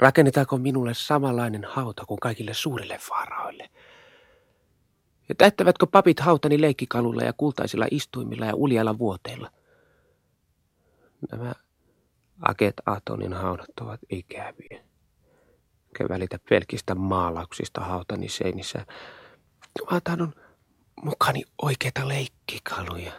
rakennetaanko 0.00 0.58
minulle 0.58 0.94
samanlainen 0.94 1.64
hauta 1.64 2.04
kuin 2.04 2.20
kaikille 2.20 2.54
suurille 2.54 2.98
faaraoille? 2.98 3.70
Ja 5.28 5.34
täyttävätkö 5.34 5.86
papit 5.86 6.20
hautani 6.20 6.60
leikkikalulla 6.60 7.22
ja 7.22 7.32
kultaisilla 7.32 7.86
istuimilla 7.90 8.46
ja 8.46 8.54
uljalla 8.54 8.98
vuoteilla? 8.98 9.50
Nämä 11.32 11.54
Aket 12.40 12.74
Atonin 12.86 13.32
haudat 13.32 13.80
ovat 13.80 14.00
ikäviä. 14.10 14.84
Enkä 15.86 16.08
välitä 16.08 16.38
pelkistä 16.48 16.94
maalauksista 16.94 17.80
hautani 17.80 18.28
seinissä, 18.28 18.86
vaan 19.90 20.00
tahdon 20.04 20.34
mukani 21.02 21.42
oikeita 21.62 22.08
leikkikaluja. 22.08 23.12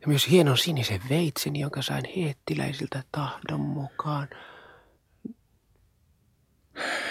Ja 0.00 0.08
myös 0.08 0.30
hienon 0.30 0.58
sinisen 0.58 1.00
veitsen, 1.10 1.56
jonka 1.56 1.82
sain 1.82 2.04
heettiläisiltä 2.16 3.02
tahdon 3.12 3.60
mukaan. 3.60 4.28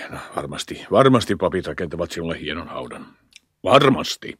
No, 0.09 0.19
varmasti, 0.35 0.85
varmasti 0.91 1.35
papit 1.35 1.67
rakentavat 1.67 2.11
sinulle 2.11 2.39
hienon 2.39 2.67
haudan. 2.67 3.05
Varmasti. 3.63 4.39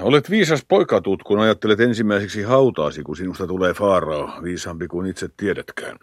Olet 0.00 0.30
viisas 0.30 0.64
poikatut, 0.68 1.22
kun 1.22 1.40
ajattelet 1.40 1.80
ensimmäiseksi 1.80 2.42
hautaasi, 2.42 3.02
kun 3.02 3.16
sinusta 3.16 3.46
tulee 3.46 3.74
faarao, 3.74 4.42
viisaampi 4.42 4.88
kuin 4.88 5.06
itse 5.06 5.28
tiedätkään. 5.36 5.96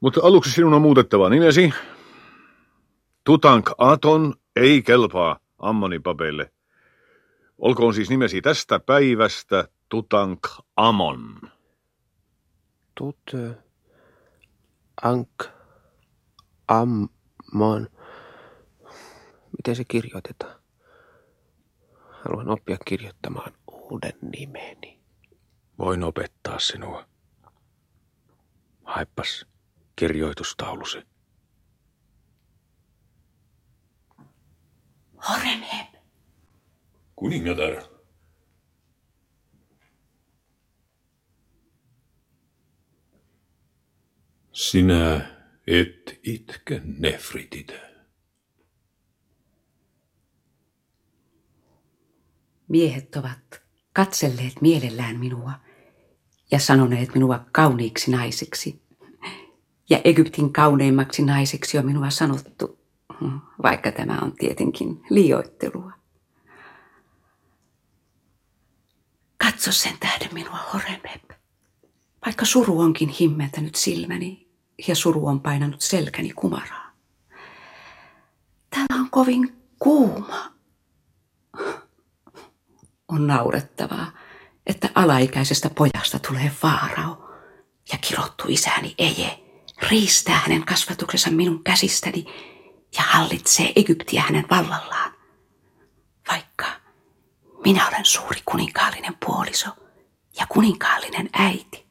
Mutta 0.00 0.20
aluksi 0.22 0.50
sinun 0.50 0.74
on 0.74 0.82
muutettava 0.82 1.28
nimesi. 1.28 1.72
Tutank 3.24 3.70
Aton 3.78 4.34
ei 4.56 4.82
kelpaa 4.82 5.38
Ammonipapeille. 5.58 6.52
Olkoon 7.58 7.94
siis 7.94 8.10
nimesi 8.10 8.42
tästä 8.42 8.80
päivästä 8.80 9.68
Tutank 9.88 10.40
Amon. 10.76 11.40
Tut, 12.94 13.32
Ank, 15.02 15.44
Ammon. 16.68 17.88
Miten 19.56 19.76
se 19.76 19.84
kirjoitetaan? 19.88 20.65
Haluan 22.26 22.48
oppia 22.48 22.76
kirjoittamaan 22.84 23.52
uuden 23.70 24.12
nimeni. 24.32 25.00
Voin 25.78 26.02
opettaa 26.04 26.58
sinua. 26.58 27.08
Haippas 28.84 29.46
kirjoitustaulusi. 29.96 30.98
Horemheb. 35.28 35.94
Kuningatar. 37.16 37.82
Sinä 44.52 45.36
et 45.66 46.20
itke, 46.22 46.80
Nefritite. 46.84 47.95
Miehet 52.68 53.16
ovat 53.16 53.62
katselleet 53.92 54.60
mielellään 54.60 55.20
minua 55.20 55.52
ja 56.50 56.58
sanoneet 56.58 57.14
minua 57.14 57.40
kauniiksi 57.52 58.10
naiseksi. 58.10 58.82
Ja 59.90 60.00
Egyptin 60.04 60.52
kauneimmaksi 60.52 61.22
naiseksi 61.22 61.78
on 61.78 61.86
minua 61.86 62.10
sanottu, 62.10 62.78
vaikka 63.62 63.92
tämä 63.92 64.18
on 64.22 64.32
tietenkin 64.32 65.02
liioittelua. 65.10 65.92
Katso 69.38 69.72
sen 69.72 69.94
tähden 70.00 70.34
minua, 70.34 70.58
Horemeb. 70.72 71.30
Vaikka 72.26 72.44
suru 72.44 72.80
onkin 72.80 73.08
himmentänyt 73.08 73.74
silmäni 73.74 74.48
ja 74.88 74.94
suru 74.94 75.26
on 75.26 75.40
painanut 75.40 75.80
selkäni 75.80 76.30
kumaraa. 76.30 76.92
Täällä 78.70 79.00
on 79.00 79.10
kovin 79.10 79.56
kuuma. 79.78 80.55
On 83.08 83.26
naurettavaa, 83.26 84.12
että 84.66 84.88
alaikäisestä 84.94 85.70
pojasta 85.70 86.18
tulee 86.18 86.52
vaarao 86.62 87.30
ja 87.92 87.98
kirottu 87.98 88.44
isäni 88.48 88.94
Eje 88.98 89.42
riistää 89.90 90.38
hänen 90.38 90.64
kasvatuksensa 90.64 91.30
minun 91.30 91.64
käsistäni 91.64 92.24
ja 92.96 93.02
hallitsee 93.02 93.72
Egyptiä 93.76 94.22
hänen 94.22 94.44
vallallaan. 94.50 95.12
Vaikka 96.28 96.66
minä 97.64 97.88
olen 97.88 98.04
suuri 98.04 98.42
kuninkaallinen 98.44 99.16
puoliso 99.26 99.70
ja 100.38 100.46
kuninkaallinen 100.46 101.30
äiti. 101.32 101.86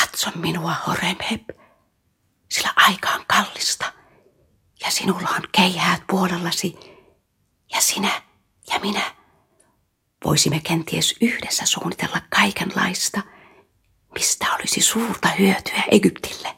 Katso 0.00 0.30
minua, 0.34 0.74
Horemheb, 0.86 1.50
sillä 2.50 2.72
aika 2.76 3.08
on 3.08 3.24
kallista 3.26 3.92
ja 4.80 4.90
sinulla 4.90 5.28
on 5.28 5.42
keihäät 5.52 6.02
puolellasi 6.06 6.78
ja 7.74 7.80
sinä 7.80 8.22
ja 8.72 8.78
minä 8.78 9.14
voisimme 10.24 10.60
kenties 10.60 11.14
yhdessä 11.20 11.66
suunnitella 11.66 12.20
kaikenlaista, 12.30 13.22
mistä 14.14 14.54
olisi 14.54 14.80
suurta 14.80 15.28
hyötyä 15.28 15.82
Egyptille. 15.90 16.56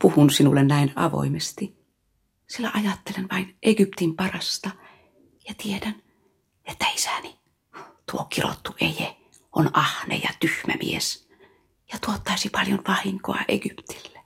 Puhun 0.00 0.30
sinulle 0.30 0.64
näin 0.64 0.92
avoimesti, 0.96 1.76
sillä 2.48 2.70
ajattelen 2.74 3.26
vain 3.32 3.56
Egyptin 3.62 4.16
parasta 4.16 4.70
ja 5.48 5.54
tiedän, 5.62 6.02
että 6.64 6.86
isäni, 6.94 7.38
tuo 8.10 8.24
kirottu 8.24 8.74
Eje, 8.80 9.16
on 9.52 9.70
ahne 9.72 10.16
ja 10.16 10.30
tyhmä 10.40 10.74
mies 10.84 11.28
ja 11.92 11.98
tuottaisi 12.06 12.50
paljon 12.50 12.82
vahinkoa 12.88 13.38
Egyptille. 13.48 14.20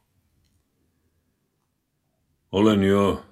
Olen 2.52 2.82
jo 2.82 3.24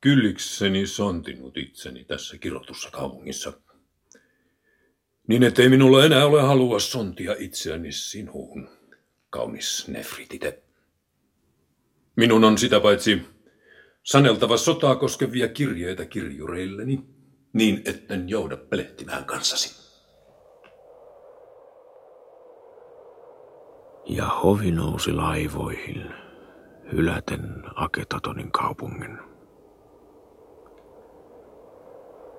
kyllikseni 0.00 0.86
sontinut 0.86 1.56
itseni 1.56 2.04
tässä 2.04 2.38
kirotussa 2.38 2.90
kaupungissa. 2.90 3.52
Niin 5.26 5.42
ettei 5.42 5.68
minulla 5.68 6.04
enää 6.04 6.26
ole 6.26 6.42
halua 6.42 6.80
sontia 6.80 7.34
itseäni 7.38 7.92
sinuun, 7.92 8.68
kaunis 9.30 9.88
Nefritite. 9.88 10.62
Minun 12.16 12.44
on 12.44 12.58
sitä 12.58 12.80
paitsi 12.80 13.22
saneltava 14.02 14.56
sotaa 14.56 14.96
koskevia 14.96 15.48
kirjeitä 15.48 16.04
kirjureilleni, 16.04 17.04
niin 17.52 17.82
etten 17.84 18.28
jouda 18.28 18.56
pelehtimään 18.56 19.24
kanssasi. 19.24 19.88
Ja 24.06 24.26
hovi 24.26 24.70
nousi 24.70 25.12
laivoihin, 25.12 26.10
hyläten 26.92 27.62
Aketatonin 27.74 28.52
kaupungin. 28.52 29.18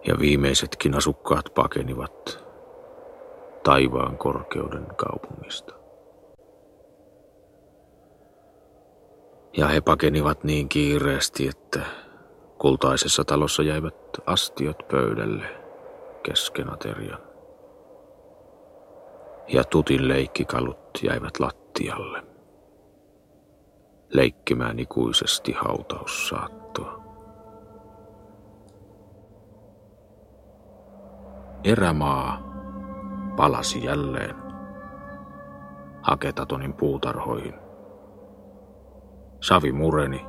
Ja 0.07 0.19
viimeisetkin 0.19 0.95
asukkaat 0.95 1.45
pakenivat 1.55 2.45
taivaan 3.63 4.17
korkeuden 4.17 4.87
kaupungista. 4.95 5.73
Ja 9.57 9.67
he 9.67 9.81
pakenivat 9.81 10.43
niin 10.43 10.69
kiireesti, 10.69 11.47
että 11.47 11.85
kultaisessa 12.57 13.25
talossa 13.25 13.63
jäivät 13.63 13.95
astiot 14.25 14.87
pöydälle 14.87 15.45
kesken 16.23 16.73
aterian. 16.73 17.19
Ja 19.47 19.63
tutin 19.63 20.07
leikkikalut 20.07 20.99
jäivät 21.03 21.39
lattialle. 21.39 22.23
Leikkimään 24.09 24.79
ikuisesti 24.79 25.51
hautaussaattoa. 25.51 26.58
Erämaa 31.63 32.41
palasi 33.35 33.85
jälleen 33.85 34.35
Haketatonin 36.01 36.73
puutarhoihin. 36.73 37.53
Savi 39.41 39.71
mureni 39.71 40.25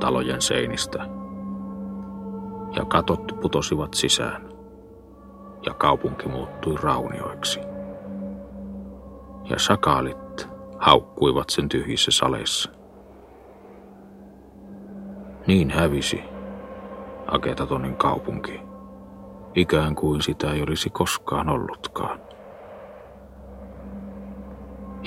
talojen 0.00 0.42
seinistä 0.42 1.06
ja 2.76 2.84
katot 2.84 3.32
putosivat 3.40 3.94
sisään 3.94 4.48
ja 5.66 5.74
kaupunki 5.74 6.28
muuttui 6.28 6.76
raunioiksi. 6.82 7.60
Ja 9.50 9.58
sakaalit 9.58 10.48
haukkuivat 10.78 11.50
sen 11.50 11.68
tyhjissä 11.68 12.10
saleissa. 12.10 12.70
Niin 15.46 15.70
hävisi 15.70 16.22
Aketatonin 17.26 17.96
kaupunki, 17.96 18.60
ikään 19.54 19.94
kuin 19.94 20.22
sitä 20.22 20.52
ei 20.52 20.62
olisi 20.62 20.90
koskaan 20.90 21.48
ollutkaan. 21.48 22.20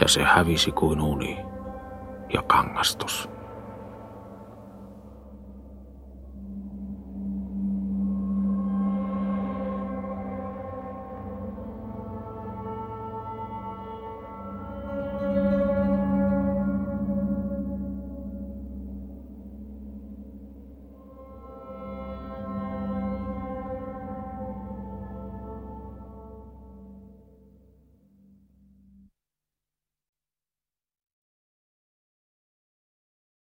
Ja 0.02 0.08
se 0.08 0.24
hävisi 0.24 0.72
kuin 0.72 1.02
uni 1.02 1.38
ja 2.34 2.42
kangastus. 2.42 3.30